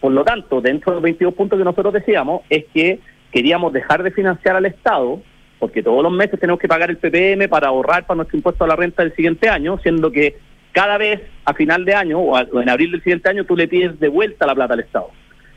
Por 0.00 0.12
lo 0.12 0.24
tanto, 0.24 0.60
dentro 0.60 0.92
de 0.92 0.96
los 0.96 1.02
22 1.02 1.34
puntos 1.34 1.58
que 1.58 1.64
nosotros 1.64 1.92
decíamos, 1.92 2.42
es 2.48 2.64
que 2.72 3.00
queríamos 3.30 3.72
dejar 3.72 4.02
de 4.02 4.10
financiar 4.10 4.56
al 4.56 4.66
Estado, 4.66 5.20
porque 5.58 5.82
todos 5.82 6.02
los 6.02 6.12
meses 6.12 6.40
tenemos 6.40 6.58
que 6.58 6.68
pagar 6.68 6.90
el 6.90 6.96
PPM 6.96 7.48
para 7.48 7.68
ahorrar 7.68 8.06
para 8.06 8.16
nuestro 8.16 8.38
impuesto 8.38 8.64
a 8.64 8.68
la 8.68 8.76
renta 8.76 9.02
del 9.02 9.14
siguiente 9.14 9.48
año, 9.48 9.78
siendo 9.82 10.10
que 10.10 10.36
cada 10.72 10.96
vez 10.96 11.20
a 11.44 11.52
final 11.52 11.84
de 11.84 11.94
año 11.94 12.18
o, 12.18 12.60
en 12.60 12.68
abril 12.68 12.92
del 12.92 13.02
siguiente 13.02 13.28
año 13.28 13.44
tú 13.44 13.56
le 13.56 13.68
pides 13.68 14.00
de 14.00 14.08
vuelta 14.08 14.46
la 14.46 14.54
plata 14.54 14.74
al 14.74 14.80
Estado. 14.80 15.10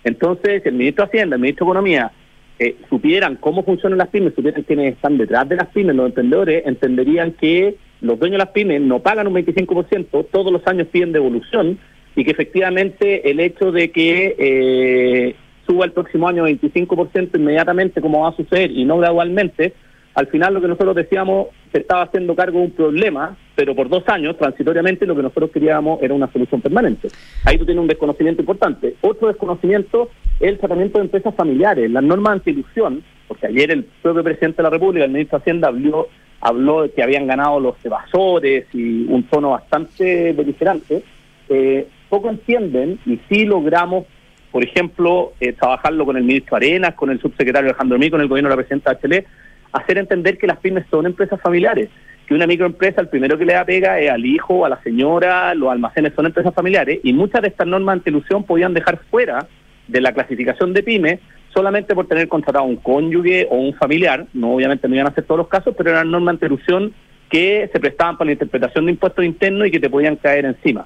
Entonces, 0.03 0.65
el 0.65 0.73
ministro 0.73 1.05
de 1.05 1.09
Hacienda, 1.09 1.35
el 1.35 1.41
ministro 1.41 1.65
de 1.65 1.69
Economía, 1.69 2.11
eh, 2.59 2.75
supieran 2.89 3.37
cómo 3.37 3.63
funcionan 3.63 3.97
las 3.97 4.09
pymes, 4.09 4.35
supieran 4.35 4.63
quiénes 4.63 4.95
están 4.95 5.17
detrás 5.17 5.47
de 5.47 5.55
las 5.55 5.67
pymes, 5.67 5.95
los 5.95 6.07
emprendedores, 6.07 6.63
entenderían 6.65 7.31
que 7.31 7.77
los 8.01 8.19
dueños 8.19 8.33
de 8.33 8.45
las 8.45 8.53
pymes 8.53 8.81
no 8.81 8.99
pagan 8.99 9.27
un 9.27 9.33
25%, 9.35 10.27
todos 10.29 10.51
los 10.51 10.67
años 10.67 10.87
piden 10.91 11.13
devolución 11.13 11.79
y 12.15 12.23
que 12.23 12.31
efectivamente 12.31 13.29
el 13.29 13.39
hecho 13.39 13.71
de 13.71 13.91
que 13.91 14.35
eh, 14.37 15.35
suba 15.65 15.85
el 15.85 15.91
próximo 15.91 16.27
año 16.27 16.47
25% 16.47 17.37
inmediatamente, 17.37 18.01
como 18.01 18.21
va 18.21 18.29
a 18.29 18.35
suceder, 18.35 18.71
y 18.71 18.85
no 18.85 18.97
gradualmente, 18.97 19.73
al 20.15 20.27
final 20.27 20.53
lo 20.53 20.61
que 20.61 20.67
nosotros 20.67 20.95
decíamos 20.95 21.47
se 21.71 21.79
estaba 21.79 22.03
haciendo 22.03 22.35
cargo 22.35 22.59
de 22.59 22.65
un 22.65 22.71
problema, 22.71 23.35
pero 23.55 23.75
por 23.75 23.89
dos 23.89 24.07
años, 24.07 24.37
transitoriamente, 24.37 25.07
lo 25.07 25.15
que 25.15 25.23
nosotros 25.23 25.49
queríamos 25.51 26.01
era 26.03 26.13
una 26.13 26.31
solución 26.31 26.61
permanente. 26.61 27.07
Ahí 27.45 27.57
tú 27.57 27.65
tienes 27.65 27.81
un 27.81 27.87
desconocimiento 27.87 28.43
importante. 28.43 28.95
Otro 29.01 29.27
desconocimiento 29.27 30.11
es 30.39 30.49
el 30.49 30.59
tratamiento 30.59 30.99
de 30.99 31.05
empresas 31.05 31.33
familiares. 31.33 31.89
Las 31.89 32.03
normas 32.03 32.33
anti-ilusión, 32.33 33.03
porque 33.27 33.47
ayer 33.47 33.71
el 33.71 33.85
propio 34.03 34.23
presidente 34.23 34.57
de 34.57 34.63
la 34.63 34.69
República, 34.69 35.05
el 35.05 35.11
ministro 35.11 35.39
de 35.39 35.41
Hacienda, 35.41 35.69
habló, 35.69 36.09
habló 36.41 36.83
de 36.83 36.91
que 36.91 37.01
habían 37.01 37.25
ganado 37.25 37.59
los 37.59 37.83
evasores 37.83 38.65
y 38.71 39.05
un 39.05 39.23
tono 39.23 39.51
bastante 39.51 40.31
beligerante. 40.33 41.03
Eh, 41.49 41.87
poco 42.13 42.29
entienden 42.29 42.99
y 43.07 43.19
sí 43.27 43.43
logramos, 43.43 44.05
por 44.51 44.63
ejemplo, 44.63 45.33
eh, 45.39 45.51
trabajarlo 45.53 46.05
con 46.05 46.15
el 46.15 46.23
ministro 46.23 46.55
Arenas, 46.55 46.93
con 46.93 47.09
el 47.09 47.19
subsecretario 47.19 47.71
Alejandro 47.71 47.97
Mí, 47.97 48.11
con 48.11 48.21
el 48.21 48.27
gobierno 48.27 48.49
de 48.49 48.55
la 48.55 48.57
presidenta 48.57 48.93
Bachelet, 48.93 49.25
hacer 49.71 49.97
entender 49.97 50.37
que 50.37 50.45
las 50.45 50.59
pymes 50.59 50.85
son 50.91 51.07
empresas 51.07 51.41
familiares, 51.41 51.89
que 52.27 52.35
una 52.35 52.45
microempresa 52.45 53.01
el 53.01 53.07
primero 53.07 53.35
que 53.35 53.45
le 53.45 53.53
da 53.53 53.65
pega 53.65 53.99
es 53.99 54.11
al 54.11 54.23
hijo, 54.27 54.63
a 54.63 54.69
la 54.69 54.79
señora, 54.83 55.55
los 55.55 55.71
almacenes 55.71 56.13
son 56.15 56.27
empresas 56.27 56.53
familiares 56.53 56.99
y 57.01 57.13
muchas 57.13 57.41
de 57.41 57.47
estas 57.47 57.65
normas 57.65 57.93
ante 57.93 58.11
ilusión 58.11 58.43
podían 58.43 58.75
dejar 58.75 58.99
fuera 59.09 59.47
de 59.87 59.99
la 59.99 60.13
clasificación 60.13 60.71
de 60.71 60.83
pymes 60.83 61.19
solamente 61.51 61.95
por 61.95 62.07
tener 62.07 62.27
contratado 62.27 62.65
un 62.65 62.75
cónyuge 62.75 63.47
o 63.49 63.55
un 63.55 63.73
familiar, 63.73 64.27
no 64.33 64.53
obviamente 64.53 64.87
no 64.87 64.93
iban 64.93 65.07
a 65.07 65.15
ser 65.15 65.23
todos 65.23 65.39
los 65.39 65.47
casos, 65.47 65.73
pero 65.75 65.89
eran 65.89 66.11
normas 66.11 66.33
ante 66.33 66.45
ilusión 66.45 66.93
que 67.27 67.67
se 67.73 67.79
prestaban 67.79 68.19
para 68.19 68.27
la 68.27 68.33
interpretación 68.33 68.85
de 68.85 68.91
impuestos 68.91 69.25
internos 69.25 69.67
y 69.67 69.71
que 69.71 69.79
te 69.79 69.89
podían 69.89 70.15
caer 70.15 70.45
encima. 70.45 70.85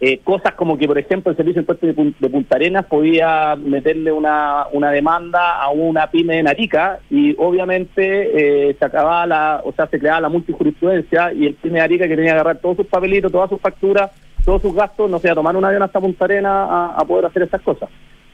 Eh, 0.00 0.20
cosas 0.22 0.54
como 0.54 0.78
que, 0.78 0.86
por 0.86 0.96
ejemplo, 0.96 1.30
el 1.30 1.36
Servicio 1.36 1.60
de 1.60 1.72
Impuestos 1.72 2.20
de, 2.20 2.30
Punta 2.30 2.56
Arenas 2.56 2.86
podía 2.86 3.56
meterle 3.56 4.12
una, 4.12 4.66
una 4.72 4.92
demanda 4.92 5.60
a 5.60 5.70
una 5.70 6.08
pyme 6.08 6.38
en 6.38 6.46
Arica 6.46 7.00
y 7.10 7.34
obviamente 7.36 8.68
eh, 8.68 8.76
se 8.78 8.84
acababa 8.84 9.26
la, 9.26 9.60
o 9.64 9.72
sea, 9.72 9.88
se 9.88 9.98
creaba 9.98 10.20
la 10.20 10.28
multijurisprudencia 10.28 11.32
y 11.32 11.46
el 11.46 11.54
pyme 11.54 11.80
de 11.80 11.84
Arica 11.84 12.06
que 12.06 12.14
tenía 12.14 12.30
que 12.32 12.40
agarrar 12.40 12.58
todos 12.58 12.76
sus 12.76 12.86
papelitos, 12.86 13.32
todas 13.32 13.50
sus 13.50 13.60
facturas, 13.60 14.12
todos 14.44 14.62
sus 14.62 14.72
gastos, 14.72 15.10
no 15.10 15.18
sé, 15.18 15.30
a 15.30 15.34
tomar 15.34 15.56
un 15.56 15.64
avión 15.64 15.82
hasta 15.82 16.00
Punta 16.00 16.26
Arenas 16.26 16.68
a 16.96 17.04
poder 17.04 17.26
hacer 17.26 17.42
estas 17.42 17.62
cosas. 17.62 17.90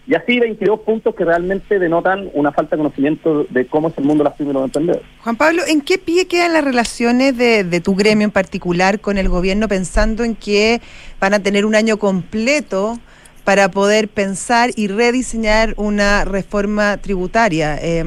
Y 0.07 0.15
así 0.15 0.39
22 0.39 0.81
puntos 0.81 1.15
que 1.15 1.25
realmente 1.25 1.79
denotan 1.79 2.31
una 2.35 2.53
falta 2.53 2.77
de 2.77 2.83
conocimiento 2.83 3.47
de 3.49 3.67
cómo 3.67 3.89
es 3.89 3.97
el 3.97 4.05
mundo 4.05 4.23
de 4.23 4.31
las 4.31 4.37
pymes 4.37 4.51
y 4.51 4.55
los 4.55 4.65
emprendedores. 4.65 5.07
Juan 5.21 5.37
Pablo, 5.37 5.63
¿en 5.67 5.81
qué 5.81 5.97
pie 5.99 6.27
quedan 6.27 6.53
las 6.53 6.63
relaciones 6.63 7.37
de, 7.39 7.65
de, 7.65 7.81
tu 7.81 7.95
gremio 7.95 8.27
en 8.27 8.31
particular 8.31 9.01
con 9.01 9.17
el 9.17 9.31
gobierno 9.31 9.67
pensando 9.67 10.23
en 10.25 10.35
que 10.35 10.81
van 11.21 11.33
a 11.33 11.41
tener 11.41 11.65
un 11.65 11.75
año 11.75 11.99
completo 11.99 12.99
para 13.45 13.71
poder 13.71 14.09
pensar 14.09 14.71
y 14.77 14.89
rediseñar 14.89 15.75
una 15.77 16.25
reforma 16.25 16.97
tributaria? 16.99 17.79
Eh... 17.81 18.05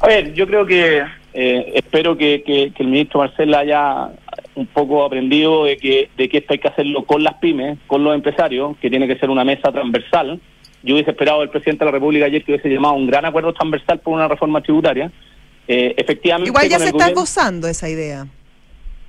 A 0.00 0.06
ver, 0.06 0.32
yo 0.34 0.46
creo 0.46 0.66
que 0.66 1.02
eh, 1.34 1.72
espero 1.74 2.16
que, 2.16 2.42
que, 2.42 2.72
el 2.76 2.88
ministro 2.88 3.20
Marcela 3.20 3.60
haya 3.60 4.10
un 4.54 4.66
poco 4.66 5.04
aprendido 5.04 5.64
de 5.64 5.76
que, 5.76 6.10
de 6.16 6.28
que 6.28 6.38
esto 6.38 6.52
hay 6.52 6.58
que 6.58 6.68
hacerlo 6.68 7.04
con 7.04 7.22
las 7.22 7.34
pymes, 7.34 7.78
con 7.86 8.04
los 8.04 8.14
empresarios, 8.14 8.76
que 8.78 8.90
tiene 8.90 9.06
que 9.06 9.16
ser 9.16 9.30
una 9.30 9.44
mesa 9.44 9.72
transversal, 9.72 10.40
yo 10.82 10.94
hubiese 10.94 11.10
esperado 11.10 11.40
del 11.40 11.50
presidente 11.50 11.84
de 11.84 11.90
la 11.90 11.92
República 11.92 12.26
ayer 12.26 12.42
que 12.44 12.52
hubiese 12.52 12.68
llamado 12.68 12.94
un 12.94 13.06
gran 13.06 13.24
acuerdo 13.24 13.52
transversal 13.52 14.00
por 14.00 14.14
una 14.14 14.28
reforma 14.28 14.60
tributaria. 14.60 15.10
Eh, 15.68 15.94
efectivamente, 15.96 16.50
Igual 16.50 16.68
ya 16.68 16.78
se 16.78 16.88
está 16.88 17.08
esbozando 17.08 17.68
esa 17.68 17.88
idea. 17.88 18.26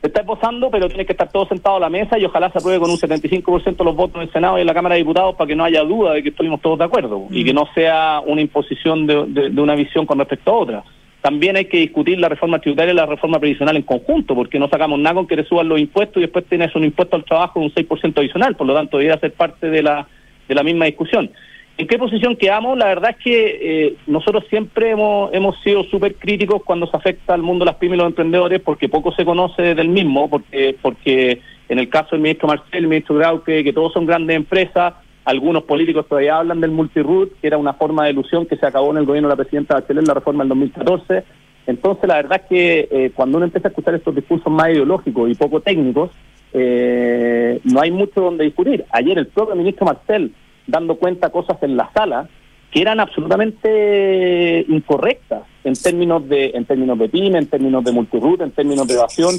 Se 0.01 0.08
está 0.08 0.21
esbozando, 0.21 0.69
pero 0.69 0.88
tiene 0.88 1.06
que 1.06 1.13
estar 1.13 1.32
todo 1.32 1.47
sentado 1.47 1.77
a 1.77 1.79
la 1.79 1.89
mesa 1.89 2.19
y 2.19 2.25
ojalá 2.25 2.51
se 2.51 2.60
apruebe 2.60 2.79
con 2.79 2.91
un 2.91 2.97
75% 2.97 3.77
de 3.77 3.84
los 3.84 3.95
votos 3.95 4.17
en 4.17 4.23
el 4.23 4.32
Senado 4.34 4.58
y 4.58 4.62
en 4.62 4.67
la 4.67 4.73
Cámara 4.73 4.95
de 4.95 4.99
Diputados 4.99 5.36
para 5.36 5.47
que 5.47 5.56
no 5.56 5.63
haya 5.63 5.82
duda 5.84 6.13
de 6.13 6.21
que 6.21 6.29
estuvimos 6.29 6.62
todos 6.62 6.77
de 6.77 6.86
acuerdo 6.86 7.25
y 7.32 7.43
que 7.43 7.53
no 7.53 7.67
sea 7.73 8.21
una 8.25 8.41
imposición 8.41 9.08
de, 9.08 9.49
de 9.49 9.62
una 9.62 9.75
visión 9.75 10.06
con 10.06 10.19
respecto 10.19 10.51
a 10.51 10.56
otra 10.56 10.84
también 11.24 11.56
hay 11.56 11.66
que 11.66 11.78
discutir 11.78 12.20
la 12.20 12.28
reforma 12.28 12.60
tributaria 12.60 12.92
y 12.92 12.98
la 12.98 13.06
reforma 13.06 13.40
previsional 13.40 13.78
en 13.78 13.84
conjunto, 13.84 14.36
porque 14.36 14.60
no 14.60 14.68
sacamos 14.68 15.00
nada 15.00 15.16
con 15.16 15.26
que 15.26 15.38
le 15.38 15.46
suban 15.46 15.70
los 15.70 15.80
impuestos 15.80 16.18
y 16.18 16.26
después 16.26 16.44
tienes 16.50 16.76
un 16.76 16.84
impuesto 16.84 17.16
al 17.16 17.24
trabajo 17.24 17.62
de 17.62 17.68
un 17.68 17.72
6% 17.72 18.18
adicional, 18.18 18.58
por 18.58 18.68
lo 18.68 18.74
tanto 18.74 18.98
debería 18.98 19.18
ser 19.22 19.32
parte 19.32 19.70
de 19.70 19.82
la, 19.82 20.06
de 20.50 20.54
la 20.54 20.64
misma 20.64 20.84
discusión. 20.84 21.32
¿En 21.78 21.88
qué 21.88 21.98
posición 21.98 22.36
quedamos? 22.36 22.78
La 22.78 22.88
verdad 22.88 23.12
es 23.12 23.24
que 23.24 23.60
eh, 23.62 23.96
nosotros 24.06 24.44
siempre 24.50 24.92
hemos, 24.92 25.34
hemos 25.34 25.58
sido 25.64 25.86
súper 25.86 26.16
críticos 26.16 26.62
cuando 26.66 26.88
se 26.88 26.98
afecta 26.98 27.34
al 27.34 27.42
mundo 27.42 27.64
de 27.64 27.72
las 27.72 27.80
pymes 27.80 27.96
y 27.96 28.00
los 28.00 28.08
emprendedores, 28.08 28.60
porque 28.60 28.90
poco 28.90 29.14
se 29.14 29.24
conoce 29.24 29.76
del 29.76 29.88
mismo, 29.88 30.30
porque, 30.30 30.76
porque 30.82 31.40
en 31.70 31.80
el 31.80 31.88
caso 31.88 32.10
del 32.12 32.20
ministro 32.20 32.50
Marcel, 32.50 32.68
el 32.74 32.88
ministro 32.88 33.16
Grauque, 33.16 33.64
que 33.64 33.72
todos 33.72 33.94
son 33.94 34.06
grandes 34.06 34.36
empresas, 34.36 34.94
algunos 35.26 35.64
políticos 35.64 36.06
todavía 36.08 36.38
hablan 36.38 36.60
del 36.60 36.72
multiroot, 36.72 37.40
que 37.40 37.48
era 37.48 37.58
una 37.58 37.74
forma 37.74 38.06
de 38.06 38.12
ilusión 38.12 38.46
que 38.46 38.58
se 38.58 38.66
acabó 38.66 38.92
en 38.92 38.98
el 38.98 39.06
gobierno 39.06 39.30
de 39.30 39.34
la 39.34 39.44
presidenta 39.44 39.76
Bachelet, 39.76 40.08
la 40.08 40.14
reforma 40.14 40.44
del 40.44 40.50
2014. 40.50 41.24
Entonces, 41.66 42.08
la 42.08 42.16
verdad 42.16 42.42
es 42.44 42.50
que 42.50 42.88
eh, 42.92 43.12
cuando 43.16 43.38
uno 43.38 43.46
empieza 43.46 43.70
a 43.70 43.72
escuchar 43.72 43.96
estos 43.96 44.16
discursos 44.16 44.52
más 44.52 44.70
ideológicos 44.70 45.30
y 45.30 45.36
poco 45.36 45.62
técnicos, 45.62 46.12
eh, 46.52 47.60
no 47.64 47.82
hay 47.82 47.92
mucho 47.92 48.22
donde 48.22 48.44
discutir. 48.44 48.86
Ayer 48.92 49.18
el 49.18 49.28
propio 49.28 49.56
ministro 49.56 49.86
Marcel, 49.86 50.34
dando 50.68 50.96
cuenta 50.96 51.30
cosas 51.30 51.58
en 51.64 51.78
la 51.78 51.90
sala 51.94 52.28
que 52.70 52.82
eran 52.82 53.00
absolutamente 53.00 54.66
incorrectas 54.68 55.44
en 55.64 55.74
términos 55.74 56.28
de 56.28 56.52
en 56.56 56.66
términos 56.66 56.98
de 56.98 57.08
PYME, 57.08 57.38
en 57.38 57.48
términos 57.48 57.84
de 57.84 57.92
multiroot, 57.92 58.42
en 58.42 58.52
términos 58.52 58.88
de 58.88 58.96
evasión. 58.96 59.36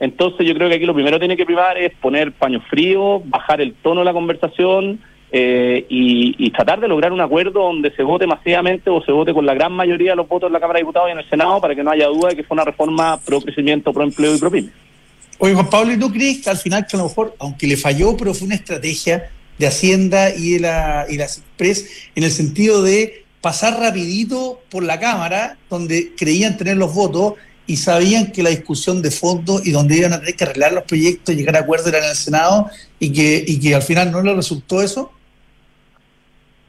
Entonces 0.00 0.46
yo 0.46 0.54
creo 0.54 0.68
que 0.68 0.74
aquí 0.74 0.84
lo 0.84 0.94
primero 0.94 1.16
que 1.16 1.20
tiene 1.20 1.36
que 1.36 1.46
primar 1.46 1.78
es 1.78 1.94
poner 2.00 2.32
paño 2.32 2.60
frío, 2.68 3.20
bajar 3.24 3.60
el 3.60 3.74
tono 3.74 4.00
de 4.00 4.06
la 4.06 4.12
conversación, 4.12 5.00
eh, 5.34 5.86
y, 5.88 6.50
tratar 6.50 6.80
de 6.80 6.88
lograr 6.88 7.10
un 7.10 7.20
acuerdo 7.22 7.62
donde 7.62 7.90
se 7.96 8.02
vote 8.02 8.26
masivamente 8.26 8.90
o 8.90 9.02
se 9.02 9.10
vote 9.10 9.32
con 9.32 9.46
la 9.46 9.54
gran 9.54 9.72
mayoría 9.72 10.10
de 10.10 10.16
los 10.16 10.28
votos 10.28 10.48
en 10.48 10.52
la 10.52 10.60
Cámara 10.60 10.76
de 10.76 10.82
Diputados 10.82 11.08
y 11.08 11.12
en 11.12 11.18
el 11.20 11.28
Senado 11.30 11.58
para 11.58 11.74
que 11.74 11.82
no 11.82 11.90
haya 11.90 12.06
duda 12.08 12.28
de 12.28 12.36
que 12.36 12.44
fue 12.44 12.54
una 12.54 12.64
reforma 12.64 13.18
pro 13.18 13.40
crecimiento, 13.40 13.94
pro 13.94 14.04
empleo 14.04 14.34
y 14.34 14.38
pro 14.38 14.50
pyme. 14.50 14.68
Oye, 15.38 15.54
Juan 15.54 15.70
Pablo, 15.70 15.92
¿y 15.94 15.98
tú 15.98 16.12
crees 16.12 16.42
que 16.42 16.50
al 16.50 16.58
final, 16.58 16.86
que 16.86 16.96
a 16.96 17.00
lo 17.00 17.06
mejor, 17.06 17.34
aunque 17.38 17.66
le 17.66 17.78
falló, 17.78 18.14
pero 18.14 18.34
fue 18.34 18.46
una 18.46 18.56
estrategia 18.56 19.30
de 19.58 19.66
Hacienda 19.66 20.34
y 20.34 20.52
de 20.52 20.60
la, 20.60 21.06
y 21.08 21.16
las 21.16 21.38
Express 21.38 22.10
en 22.14 22.24
el 22.24 22.30
sentido 22.30 22.82
de 22.82 23.24
pasar 23.40 23.80
rapidito 23.80 24.60
por 24.70 24.82
la 24.82 25.00
Cámara, 25.00 25.56
donde 25.70 26.12
creían 26.14 26.58
tener 26.58 26.76
los 26.76 26.94
votos 26.94 27.34
y 27.66 27.78
sabían 27.78 28.32
que 28.32 28.42
la 28.42 28.50
discusión 28.50 29.00
de 29.00 29.10
fondo 29.10 29.62
y 29.64 29.70
donde 29.70 29.96
iban 29.96 30.12
a 30.12 30.20
tener 30.20 30.36
que 30.36 30.44
arreglar 30.44 30.74
los 30.74 30.84
proyectos, 30.84 31.34
llegar 31.34 31.56
a 31.56 31.60
acuerdos 31.60 31.88
era 31.88 31.98
en 31.98 32.10
el 32.10 32.16
Senado 32.16 32.70
y 32.98 33.10
que, 33.10 33.42
y 33.46 33.58
que 33.58 33.74
al 33.74 33.82
final 33.82 34.12
no 34.12 34.22
le 34.22 34.34
resultó 34.34 34.82
eso? 34.82 35.10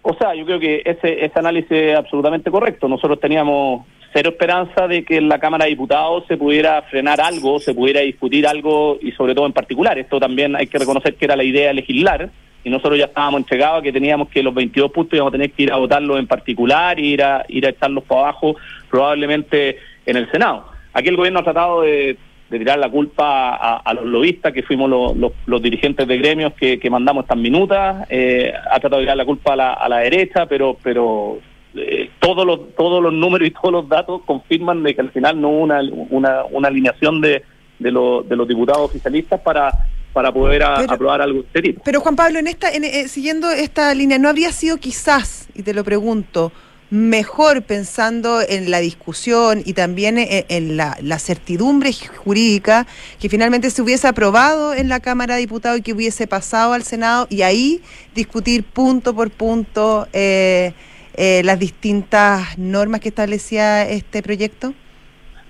O 0.04 0.14
sea, 0.14 0.36
yo 0.36 0.46
creo 0.46 0.60
que 0.60 0.82
ese, 0.86 1.26
ese 1.26 1.40
análisis 1.40 1.72
es 1.72 1.96
absolutamente 1.96 2.52
correcto. 2.52 2.88
Nosotros 2.88 3.20
teníamos 3.20 3.86
cero 4.14 4.30
esperanza 4.30 4.88
de 4.88 5.04
que 5.04 5.18
en 5.18 5.28
la 5.28 5.40
Cámara 5.40 5.66
de 5.66 5.72
Diputados 5.72 6.26
se 6.28 6.38
pudiera 6.38 6.82
frenar 6.84 7.20
algo, 7.20 7.60
se 7.60 7.74
pudiera 7.74 8.02
discutir 8.02 8.46
algo 8.46 9.00
y 9.02 9.12
sobre 9.14 9.34
todo 9.34 9.46
en 9.46 9.54
particular. 9.54 9.98
Esto 9.98 10.20
también 10.20 10.56
hay 10.56 10.68
que 10.68 10.78
reconocer 10.78 11.16
que 11.16 11.26
era 11.26 11.36
la 11.36 11.44
idea 11.44 11.70
de 11.70 11.74
legislar 11.74 12.30
y 12.64 12.70
nosotros 12.70 13.00
ya 13.00 13.06
estábamos 13.06 13.40
entregados 13.40 13.82
que 13.82 13.92
teníamos 13.92 14.30
que 14.30 14.44
los 14.44 14.54
22 14.54 14.92
puntos 14.92 15.16
íbamos 15.16 15.32
a 15.32 15.38
tener 15.38 15.52
que 15.52 15.64
ir 15.64 15.72
a 15.72 15.78
votarlos 15.78 16.20
en 16.20 16.28
particular 16.28 17.00
y 17.00 17.14
ir 17.14 17.24
a, 17.24 17.46
ir 17.48 17.66
a 17.66 17.70
echarlos 17.70 18.04
para 18.04 18.22
abajo 18.22 18.56
probablemente 18.90 19.78
en 20.06 20.18
el 20.18 20.30
Senado. 20.32 20.68
Aquí 20.94 21.10
el 21.10 21.18
gobierno 21.18 21.40
ha 21.40 21.44
tratado 21.44 21.82
de 21.82 22.18
de 22.54 22.60
tirar 22.60 22.78
la 22.78 22.90
culpa 22.90 23.56
a, 23.78 23.94
los 23.96 24.06
lobistas, 24.06 24.54
que 24.54 24.62
fuimos 24.62 24.88
los, 24.88 25.62
dirigentes 25.62 26.08
de 26.08 26.18
gremios 26.20 26.54
que, 26.54 26.90
mandamos 26.92 27.24
estas 27.24 27.38
minutas, 27.38 28.06
eh, 28.10 28.54
ha 28.54 28.80
tratado 28.80 28.98
de 28.98 29.06
tirar 29.06 29.18
la 29.18 29.26
culpa 29.26 29.54
a 29.54 29.90
la, 29.90 29.98
derecha, 29.98 30.46
pero 30.46 30.78
pero 30.84 31.40
eh, 31.76 32.12
todos 32.20 32.46
los 32.46 32.76
todos 32.76 33.02
los 33.02 33.12
números 33.12 33.48
y 33.48 33.52
todos 33.52 33.72
los 33.72 33.90
datos 33.90 34.22
confirman 34.28 34.84
de 34.84 34.94
que 34.94 35.02
al 35.02 35.10
final 35.10 35.42
no 35.42 35.50
hubo 35.50 35.64
una, 35.64 35.82
una, 36.12 36.44
una 36.46 36.68
alineación 36.68 37.22
de, 37.22 37.42
de, 37.80 37.90
de 37.90 38.36
los 38.36 38.48
diputados 38.48 38.82
oficialistas 38.82 39.42
para 39.42 39.72
para 40.14 40.32
poder 40.32 40.62
aprobar 40.64 41.24
algo 41.24 41.44
de 41.52 41.76
Pero 41.84 42.00
Juan 42.02 42.16
Pablo, 42.16 42.38
en 42.38 42.46
esta 42.46 42.72
en, 42.72 42.84
eh, 42.84 43.08
siguiendo 43.08 43.50
esta 43.50 43.96
línea, 43.96 44.20
¿no 44.20 44.30
habría 44.30 44.52
sido 44.52 44.78
quizás, 44.78 45.50
y 45.56 45.64
te 45.64 45.74
lo 45.74 45.84
pregunto, 45.84 46.52
mejor 46.94 47.64
pensando 47.64 48.42
en 48.48 48.70
la 48.70 48.80
discusión 48.80 49.64
y 49.66 49.74
también 49.74 50.16
en, 50.20 50.78
la, 50.78 50.96
certidumbre 51.18 51.92
jurídica 51.92 52.86
que 53.20 53.30
finalmente 53.30 53.72
se 53.72 53.82
hubiese 53.82 54.08
aprobado 54.08 54.76
en 54.76 54.90
la 54.90 55.00
Cámara 55.00 55.34
de 55.34 55.42
Diputados 55.42 55.80
y 55.80 55.82
que 55.82 55.94
hubiese 55.94 56.28
pasado 56.28 56.74
al 56.74 56.84
Senado 56.84 57.26
y 57.32 57.42
ahí 57.42 57.82
discutir 58.14 58.64
punto 58.64 59.16
por 59.16 59.32
punto 59.32 60.08
eh, 60.14 60.74
eh, 61.16 61.42
las 61.44 61.58
distintas 61.58 62.60
normas 62.60 63.00
que 63.00 63.10
establecía 63.10 63.90
este 63.90 64.22
proyecto? 64.22 64.76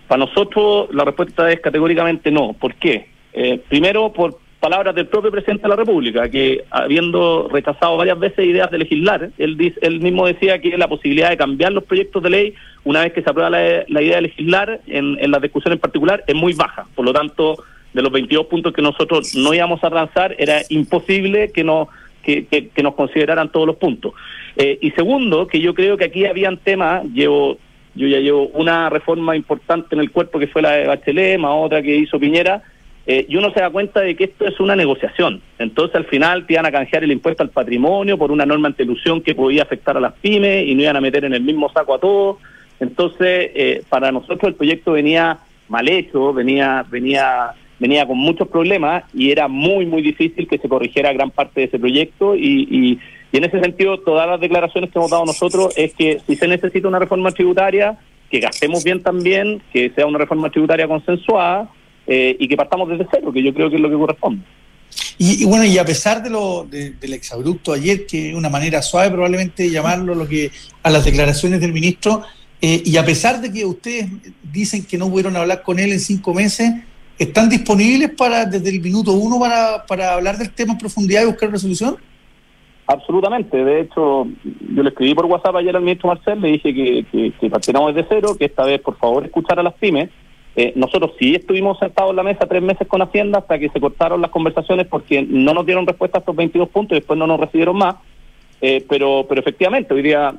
Para 0.07 0.19
nosotros 0.25 0.87
la 0.93 1.03
respuesta 1.03 1.51
es 1.51 1.59
categóricamente 1.59 2.31
no. 2.31 2.53
¿Por 2.53 2.75
qué? 2.75 3.09
Eh, 3.33 3.61
primero, 3.67 4.13
por, 4.13 4.39
palabras 4.63 4.95
del 4.95 5.07
propio 5.07 5.29
presidente 5.29 5.63
de 5.63 5.67
la 5.67 5.75
República, 5.75 6.29
que 6.29 6.63
habiendo 6.71 7.49
rechazado 7.51 7.97
varias 7.97 8.17
veces 8.17 8.45
ideas 8.45 8.71
de 8.71 8.77
legislar, 8.77 9.29
él, 9.37 9.73
él 9.81 9.99
mismo 9.99 10.25
decía 10.25 10.59
que 10.59 10.77
la 10.77 10.87
posibilidad 10.87 11.29
de 11.29 11.35
cambiar 11.35 11.73
los 11.73 11.83
proyectos 11.83 12.23
de 12.23 12.29
ley 12.29 12.53
una 12.85 13.01
vez 13.01 13.11
que 13.11 13.21
se 13.21 13.29
aprueba 13.29 13.49
la, 13.49 14.01
idea 14.01 14.15
de 14.15 14.21
legislar 14.21 14.79
en, 14.87 15.17
en 15.19 15.31
la 15.31 15.39
discusión 15.39 15.73
en 15.73 15.79
particular 15.79 16.23
es 16.27 16.33
muy 16.33 16.53
baja. 16.53 16.85
Por 16.95 17.03
lo 17.03 17.11
tanto, 17.11 17.61
de 17.93 18.01
los 18.01 18.09
22 18.09 18.45
puntos 18.45 18.71
que 18.71 18.81
nosotros 18.81 19.35
no 19.35 19.53
íbamos 19.53 19.83
a 19.83 19.87
avanzar, 19.87 20.33
era 20.39 20.61
imposible 20.69 21.51
que, 21.51 21.65
no, 21.65 21.89
que, 22.23 22.45
que, 22.45 22.83
nos 22.83 22.95
consideraran 22.95 23.51
todos 23.51 23.67
los 23.67 23.75
puntos. 23.75 24.13
Eh, 24.55 24.77
y 24.79 24.91
segundo, 24.91 25.45
que 25.45 25.59
yo 25.59 25.73
creo 25.73 25.97
que 25.97 26.05
aquí 26.05 26.25
habían 26.25 26.55
temas, 26.55 27.03
llevo 27.13 27.57
yo 27.95 28.07
ya 28.07 28.19
llevo 28.19 28.47
una 28.53 28.89
reforma 28.89 29.35
importante 29.35 29.93
en 29.93 30.01
el 30.01 30.09
cuerpo 30.09 30.39
que 30.39 30.47
fue 30.47 30.61
la 30.61 30.71
de 30.71 30.87
Bachelet, 30.87 31.37
más 31.37 31.51
otra 31.53 31.81
que 31.81 31.95
hizo 31.95 32.19
Piñera, 32.19 32.63
eh, 33.05 33.25
y 33.27 33.35
uno 33.35 33.51
se 33.51 33.59
da 33.59 33.69
cuenta 33.69 33.99
de 33.99 34.15
que 34.15 34.25
esto 34.25 34.45
es 34.45 34.59
una 34.59 34.75
negociación. 34.75 35.41
Entonces 35.59 35.95
al 35.95 36.05
final 36.05 36.45
te 36.45 36.53
iban 36.53 36.65
a 36.65 36.71
canjear 36.71 37.03
el 37.03 37.11
impuesto 37.11 37.43
al 37.43 37.49
patrimonio 37.49 38.17
por 38.17 38.31
una 38.31 38.45
norma 38.45 38.73
ilusión 38.77 39.21
que 39.21 39.35
podía 39.35 39.63
afectar 39.63 39.97
a 39.97 39.99
las 39.99 40.13
pymes 40.13 40.65
y 40.67 40.73
no 40.73 40.83
iban 40.83 40.95
a 40.95 41.01
meter 41.01 41.25
en 41.25 41.33
el 41.33 41.41
mismo 41.41 41.69
saco 41.71 41.95
a 41.95 41.99
todos. 41.99 42.37
Entonces 42.79 43.51
eh, 43.55 43.83
para 43.89 44.11
nosotros 44.11 44.43
el 44.43 44.55
proyecto 44.55 44.93
venía 44.93 45.39
mal 45.67 45.89
hecho, 45.89 46.33
venía, 46.33 46.85
venía, 46.89 47.51
venía 47.77 48.07
con 48.07 48.17
muchos 48.17 48.47
problemas 48.47 49.03
y 49.13 49.31
era 49.31 49.49
muy, 49.49 49.85
muy 49.85 50.01
difícil 50.01 50.47
que 50.47 50.57
se 50.57 50.69
corrigiera 50.69 51.11
gran 51.11 51.29
parte 51.29 51.61
de 51.61 51.67
ese 51.67 51.79
proyecto 51.79 52.35
y, 52.35 52.67
y, 52.69 52.99
y 53.33 53.37
en 53.37 53.43
ese 53.43 53.59
sentido 53.59 53.99
todas 53.99 54.29
las 54.29 54.39
declaraciones 54.39 54.91
que 54.91 54.99
hemos 54.99 55.11
dado 55.11 55.25
nosotros 55.25 55.73
es 55.77 55.93
que 55.93 56.21
si 56.25 56.35
se 56.35 56.47
necesita 56.47 56.87
una 56.87 56.99
reforma 56.99 57.31
tributaria, 57.31 57.97
que 58.29 58.39
gastemos 58.39 58.83
bien 58.83 59.03
también, 59.03 59.61
que 59.73 59.89
sea 59.89 60.05
una 60.05 60.19
reforma 60.19 60.49
tributaria 60.49 60.87
consensuada, 60.87 61.69
eh, 62.07 62.35
y 62.39 62.47
que 62.47 62.57
partamos 62.57 62.89
desde 62.89 63.07
cero, 63.11 63.31
que 63.31 63.43
yo 63.43 63.53
creo 63.53 63.69
que 63.69 63.77
es 63.77 63.81
lo 63.81 63.89
que 63.89 63.95
corresponde. 63.95 64.43
Y, 65.17 65.45
bueno, 65.45 65.63
y 65.65 65.77
a 65.77 65.85
pesar 65.85 66.21
de 66.21 66.29
lo 66.29 66.65
del 66.65 67.13
exabrupto 67.13 67.73
ayer, 67.73 68.05
que 68.05 68.29
es 68.29 68.35
una 68.35 68.49
manera 68.49 68.81
suave 68.81 69.11
probablemente 69.11 69.63
de 69.63 69.71
llamarlo 69.71 70.15
lo 70.15 70.27
que 70.27 70.51
a 70.81 70.89
las 70.89 71.05
declaraciones 71.05 71.61
del 71.61 71.71
ministro, 71.71 72.23
eh, 72.61 72.81
y 72.85 72.97
a 72.97 73.05
pesar 73.05 73.41
de 73.41 73.51
que 73.51 73.65
ustedes 73.65 74.07
dicen 74.51 74.85
que 74.85 74.97
no 74.97 75.09
pudieron 75.09 75.35
hablar 75.35 75.63
con 75.63 75.79
él 75.79 75.91
en 75.91 75.99
cinco 75.99 76.33
meses, 76.33 76.71
¿están 77.17 77.49
disponibles 77.49 78.11
para 78.11 78.45
desde 78.45 78.69
el 78.69 78.81
minuto 78.81 79.13
uno 79.13 79.39
para, 79.39 79.85
para 79.85 80.13
hablar 80.13 80.37
del 80.37 80.51
tema 80.51 80.73
en 80.73 80.79
profundidad 80.79 81.23
y 81.23 81.27
buscar 81.27 81.51
resolución? 81.51 81.97
Absolutamente. 82.87 83.63
De 83.63 83.81
hecho, 83.81 84.27
yo 84.43 84.83
le 84.83 84.89
escribí 84.89 85.13
por 85.13 85.25
WhatsApp 85.25 85.55
ayer 85.55 85.75
al 85.75 85.83
ministro 85.83 86.09
Marcel, 86.09 86.41
le 86.41 86.49
dije 86.49 86.73
que, 86.73 87.05
que, 87.11 87.31
que 87.39 87.49
partiéramos 87.49 87.93
desde 87.93 88.07
cero, 88.09 88.35
que 88.37 88.45
esta 88.45 88.65
vez, 88.65 88.81
por 88.81 88.97
favor, 88.97 89.25
escuchar 89.25 89.59
a 89.59 89.63
las 89.63 89.73
pymes, 89.75 90.09
eh, 90.55 90.73
nosotros 90.75 91.11
sí 91.19 91.35
estuvimos 91.35 91.79
sentados 91.79 92.11
en 92.11 92.17
la 92.17 92.23
mesa 92.23 92.45
tres 92.45 92.61
meses 92.61 92.87
con 92.87 93.01
Hacienda 93.01 93.39
hasta 93.39 93.57
que 93.57 93.69
se 93.69 93.79
cortaron 93.79 94.21
las 94.21 94.29
conversaciones 94.29 94.87
porque 94.87 95.23
no 95.23 95.53
nos 95.53 95.65
dieron 95.65 95.87
respuesta 95.87 96.19
a 96.19 96.21
estos 96.21 96.35
22 96.35 96.69
puntos 96.69 96.95
y 96.95 96.99
después 96.99 97.17
no 97.17 97.25
nos 97.25 97.39
recibieron 97.39 97.77
más. 97.77 97.95
Eh, 98.61 98.85
pero, 98.87 99.25
pero 99.27 99.41
efectivamente, 99.41 99.93
hoy 99.93 100.03
día 100.03 100.33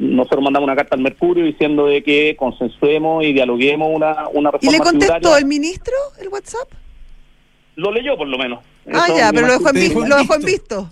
nosotros 0.00 0.42
mandamos 0.42 0.66
una 0.66 0.74
carta 0.74 0.96
al 0.96 1.02
Mercurio 1.02 1.44
diciendo 1.44 1.86
de 1.86 2.02
que 2.02 2.34
consensuemos 2.36 3.22
y 3.22 3.32
dialoguemos 3.32 3.90
una, 3.94 4.28
una 4.32 4.50
reforma 4.50 4.74
¿Y 4.74 4.78
le 4.78 4.82
contestó 4.82 5.36
el 5.36 5.44
ministro 5.44 5.94
el 6.20 6.28
WhatsApp? 6.30 6.68
Lo 7.76 7.90
leyó 7.90 8.16
por 8.16 8.28
lo 8.28 8.38
menos. 8.38 8.64
Ah, 8.92 9.08
ya, 9.16 9.32
pero 9.32 9.46
lo 9.46 9.58
dejó, 9.58 9.70
en, 9.70 10.08
lo 10.08 10.16
dejó 10.16 10.34
en 10.34 10.42
visto. 10.42 10.88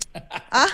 ¿Ah? 0.51 0.65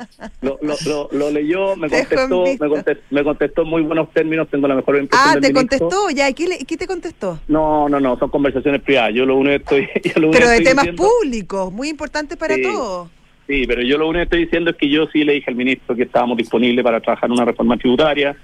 lo, 0.40 0.58
lo, 0.62 1.08
lo, 1.12 1.30
leyó, 1.30 1.76
me 1.76 1.88
contestó, 1.88 2.44
me 2.44 2.68
contestó, 2.68 3.02
me 3.10 3.24
contestó 3.24 3.62
en 3.62 3.68
muy 3.68 3.82
buenos 3.82 4.10
términos, 4.12 4.48
tengo 4.50 4.66
la 4.66 4.74
mejor 4.74 4.96
impresión 4.96 5.36
Ah, 5.36 5.40
¿te 5.40 5.52
contestó? 5.52 6.10
Ya, 6.10 6.28
¿y 6.28 6.34
qué, 6.34 6.76
te 6.76 6.86
contestó? 6.86 7.38
No, 7.46 7.88
no, 7.88 8.00
no, 8.00 8.18
son 8.18 8.30
conversaciones 8.30 8.82
privadas. 8.82 9.14
Yo 9.14 9.24
lo 9.24 9.36
único 9.36 9.56
estoy... 9.56 9.88
pero 10.32 10.48
de 10.48 10.60
temas 10.62 10.88
públicos, 10.88 11.72
muy 11.72 11.88
importantes 11.88 12.36
para 12.36 12.56
todos. 12.60 13.08
sí, 13.46 13.64
pero 13.66 13.82
yo 13.82 13.98
lo 13.98 14.08
único 14.08 14.20
que 14.20 14.24
estoy 14.24 14.44
diciendo 14.44 14.70
es 14.70 14.76
que 14.76 14.88
yo 14.88 15.06
sí 15.12 15.24
le 15.24 15.34
dije 15.34 15.50
al 15.50 15.56
ministro 15.56 15.94
que 15.94 16.04
estábamos 16.04 16.36
disponibles 16.38 16.82
para 16.82 17.00
trabajar 17.00 17.28
en 17.28 17.32
una 17.32 17.44
reforma 17.44 17.76
tributaria. 17.76 18.34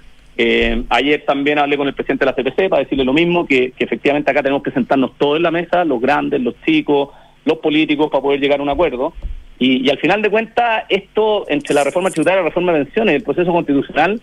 Eh, 0.41 0.85
ayer 0.87 1.25
también 1.25 1.59
hablé 1.59 1.75
con 1.75 1.85
el 1.85 1.93
presidente 1.93 2.23
de 2.23 2.31
la 2.31 2.33
CPC 2.33 2.69
para 2.69 2.83
decirle 2.83 3.03
lo 3.03 3.11
mismo, 3.11 3.45
que, 3.45 3.73
efectivamente 3.77 4.31
acá 4.31 4.41
tenemos 4.41 4.63
que 4.63 4.71
sentarnos 4.71 5.11
todos 5.17 5.35
en 5.35 5.43
la 5.43 5.51
mesa, 5.51 5.83
los 5.83 5.99
grandes, 5.99 6.39
los 6.39 6.55
chicos, 6.65 7.09
los 7.43 7.57
políticos, 7.57 8.07
para 8.09 8.21
poder 8.21 8.39
llegar 8.39 8.61
a 8.61 8.63
un 8.63 8.69
acuerdo. 8.69 9.11
Y, 9.57 9.85
y 9.85 9.89
al 9.89 9.97
final 9.97 10.21
de 10.21 10.29
cuentas, 10.29 10.85
esto 10.87 11.43
entre 11.49 11.73
la 11.73 11.83
reforma 11.83 12.09
tributaria 12.09 12.39
la 12.39 12.47
reforma 12.47 12.71
de 12.71 12.85
pensiones, 12.85 13.15
el 13.15 13.23
proceso 13.23 13.51
constitucional, 13.51 14.21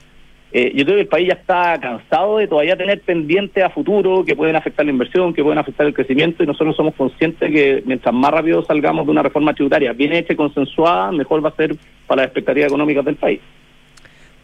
eh, 0.52 0.72
yo 0.74 0.86
creo 0.86 0.96
que 0.96 1.02
el 1.02 1.08
país 1.08 1.28
ya 1.28 1.34
está 1.34 1.78
cansado 1.78 2.38
de 2.38 2.48
todavía 2.48 2.78
tener 2.78 3.02
pendientes 3.02 3.62
a 3.62 3.68
futuro 3.68 4.24
que 4.24 4.34
pueden 4.34 4.56
afectar 4.56 4.86
la 4.86 4.92
inversión, 4.92 5.34
que 5.34 5.42
pueden 5.42 5.58
afectar 5.58 5.86
el 5.86 5.92
crecimiento 5.92 6.42
y 6.42 6.46
nosotros 6.46 6.74
somos 6.74 6.94
conscientes 6.94 7.52
que 7.52 7.82
mientras 7.84 8.14
más 8.14 8.30
rápido 8.30 8.64
salgamos 8.64 9.04
de 9.04 9.12
una 9.12 9.22
reforma 9.22 9.52
tributaria 9.52 9.92
bien 9.92 10.14
hecha 10.14 10.32
y 10.32 10.36
consensuada, 10.36 11.12
mejor 11.12 11.44
va 11.44 11.50
a 11.50 11.56
ser 11.56 11.76
para 12.06 12.22
las 12.22 12.28
expectativas 12.28 12.68
económicas 12.68 13.04
del 13.04 13.16
país. 13.16 13.40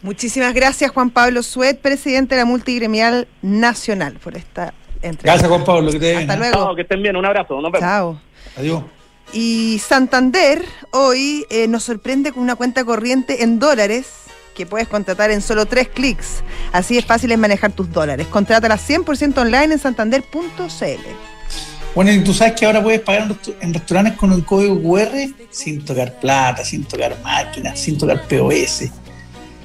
Muchísimas 0.03 0.53
gracias 0.53 0.91
Juan 0.91 1.09
Pablo 1.09 1.41
Suet, 1.43 1.79
presidente 1.79 2.35
de 2.35 2.41
la 2.41 2.45
Multigremial 2.45 3.25
Nacional, 3.41 4.19
por 4.21 4.35
esta 4.35 4.73
entrevista. 4.97 5.23
Gracias 5.23 5.49
Juan 5.49 5.63
Pablo, 5.63 5.91
que 5.93 5.99
te 5.99 6.17
Hasta 6.17 6.35
bien, 6.35 6.39
luego. 6.39 6.65
Chao, 6.65 6.75
que 6.75 6.81
estén 6.81 7.01
bien, 7.01 7.15
un 7.15 7.25
abrazo. 7.25 7.61
Nos 7.61 7.71
vemos. 7.71 7.79
Chao. 7.79 8.21
Adiós. 8.57 8.83
Y 9.31 9.79
Santander 9.79 10.61
hoy 10.91 11.45
eh, 11.49 11.69
nos 11.69 11.83
sorprende 11.83 12.33
con 12.33 12.43
una 12.43 12.55
cuenta 12.55 12.83
corriente 12.83 13.43
en 13.43 13.59
dólares 13.59 14.07
que 14.53 14.65
puedes 14.65 14.89
contratar 14.89 15.31
en 15.31 15.41
solo 15.41 15.65
tres 15.67 15.87
clics. 15.87 16.43
Así 16.73 16.97
es 16.97 17.05
fácil 17.05 17.31
es 17.31 17.37
manejar 17.37 17.71
tus 17.71 17.89
dólares. 17.89 18.27
Contrátala 18.27 18.75
100% 18.75 19.37
online 19.37 19.73
en 19.73 19.79
santander.cl. 19.79 20.99
Bueno, 21.95 22.11
y 22.11 22.23
tú 22.25 22.33
sabes 22.33 22.59
que 22.59 22.65
ahora 22.65 22.83
puedes 22.83 22.99
pagar 22.99 23.33
en 23.61 23.73
restaurantes 23.73 24.15
con 24.15 24.33
un 24.33 24.41
código 24.41 24.81
QR 24.81 25.11
sin 25.49 25.85
tocar 25.85 26.19
plata, 26.19 26.65
sin 26.65 26.83
tocar 26.83 27.17
máquinas, 27.23 27.79
sin 27.79 27.97
tocar 27.97 28.27
POS. 28.27 28.89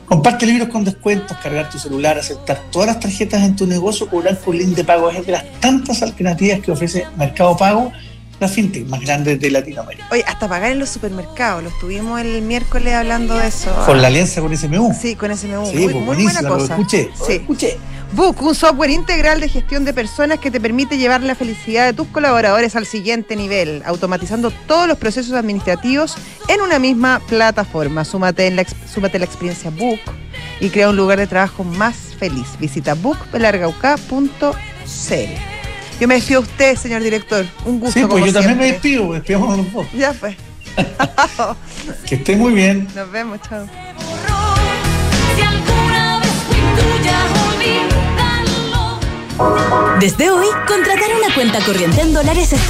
Comparte 0.08 0.46
libros 0.46 0.68
con 0.68 0.84
descuentos, 0.84 1.36
cargar 1.36 1.68
tu 1.68 1.78
celular, 1.78 2.18
aceptar 2.18 2.62
todas 2.70 2.88
las 2.88 3.00
tarjetas 3.00 3.42
en 3.42 3.54
tu 3.54 3.66
negocio, 3.66 4.08
cobrar 4.08 4.38
con 4.38 4.56
link 4.56 4.74
de 4.74 4.82
pago. 4.82 5.10
Es 5.10 5.26
de 5.26 5.32
las 5.32 5.44
tantas 5.60 6.02
alternativas 6.02 6.60
que 6.60 6.72
ofrece 6.72 7.06
Mercado 7.18 7.54
Pago, 7.58 7.92
la 8.40 8.48
fintech 8.48 8.86
más 8.88 9.00
grande 9.00 9.36
de 9.36 9.50
Latinoamérica. 9.50 10.06
Oye, 10.10 10.24
hasta 10.26 10.48
pagar 10.48 10.72
en 10.72 10.78
los 10.78 10.88
supermercados. 10.90 11.62
Lo 11.62 11.68
estuvimos 11.70 12.20
el 12.20 12.42
miércoles 12.42 12.94
hablando 12.94 13.34
de 13.36 13.48
eso. 13.48 13.74
Con 13.84 14.00
la 14.00 14.08
alianza 14.08 14.40
con 14.40 14.56
SMU. 14.56 14.94
Sí, 15.00 15.14
con 15.16 15.36
SMU. 15.36 15.66
Sí, 15.66 15.76
muy, 15.78 15.92
pues 15.92 16.04
muy 16.04 16.22
buena 16.22 16.42
lo 16.42 16.48
cosa. 16.58 16.74
escuché, 16.74 17.10
lo 17.18 17.26
Sí. 17.26 17.32
escuché. 17.32 17.78
Book, 18.12 18.40
un 18.42 18.54
software 18.54 18.90
integral 18.90 19.38
de 19.40 19.48
gestión 19.50 19.84
de 19.84 19.92
personas 19.92 20.38
que 20.38 20.50
te 20.50 20.60
permite 20.60 20.96
llevar 20.96 21.22
la 21.22 21.34
felicidad 21.34 21.84
de 21.84 21.92
tus 21.92 22.06
colaboradores 22.08 22.74
al 22.74 22.86
siguiente 22.86 23.36
nivel, 23.36 23.82
automatizando 23.84 24.50
todos 24.50 24.88
los 24.88 24.96
procesos 24.96 25.34
administrativos 25.34 26.14
en 26.48 26.62
una 26.62 26.78
misma 26.78 27.20
plataforma. 27.28 28.06
Súmate, 28.06 28.46
en 28.46 28.56
la, 28.56 28.64
súmate 28.92 29.18
a 29.18 29.20
la 29.20 29.26
experiencia 29.26 29.70
Book 29.70 30.00
y 30.60 30.70
crea 30.70 30.88
un 30.88 30.96
lugar 30.96 31.18
de 31.18 31.26
trabajo 31.26 31.64
más 31.64 31.96
feliz. 32.18 32.46
Visita 32.58 32.94
bookpelargauca.cl. 32.94 35.57
Yo 36.00 36.06
me 36.06 36.14
despido 36.14 36.40
a 36.40 36.42
usted, 36.42 36.76
señor 36.76 37.02
director. 37.02 37.44
Un 37.64 37.80
gusto. 37.80 37.98
Sí, 37.98 38.06
pues 38.06 38.12
como 38.12 38.26
yo 38.26 38.32
también 38.32 38.58
me 38.58 38.66
despido, 38.72 39.12
despidamos 39.12 39.56
los 39.58 39.72
dos. 39.72 39.86
Ya 39.92 40.12
fue. 40.12 40.36
Que 42.06 42.16
esté 42.16 42.36
muy 42.36 42.52
bien. 42.52 42.86
Nos 42.94 43.10
vemos, 43.10 43.40
chao. 43.48 43.66
Desde 50.00 50.30
hoy, 50.30 50.46
contratar 50.66 51.08
una 51.16 51.34
cuenta 51.34 51.60
corriente 51.64 52.00
en 52.00 52.12
dólares 52.12 52.52
está 52.52 52.66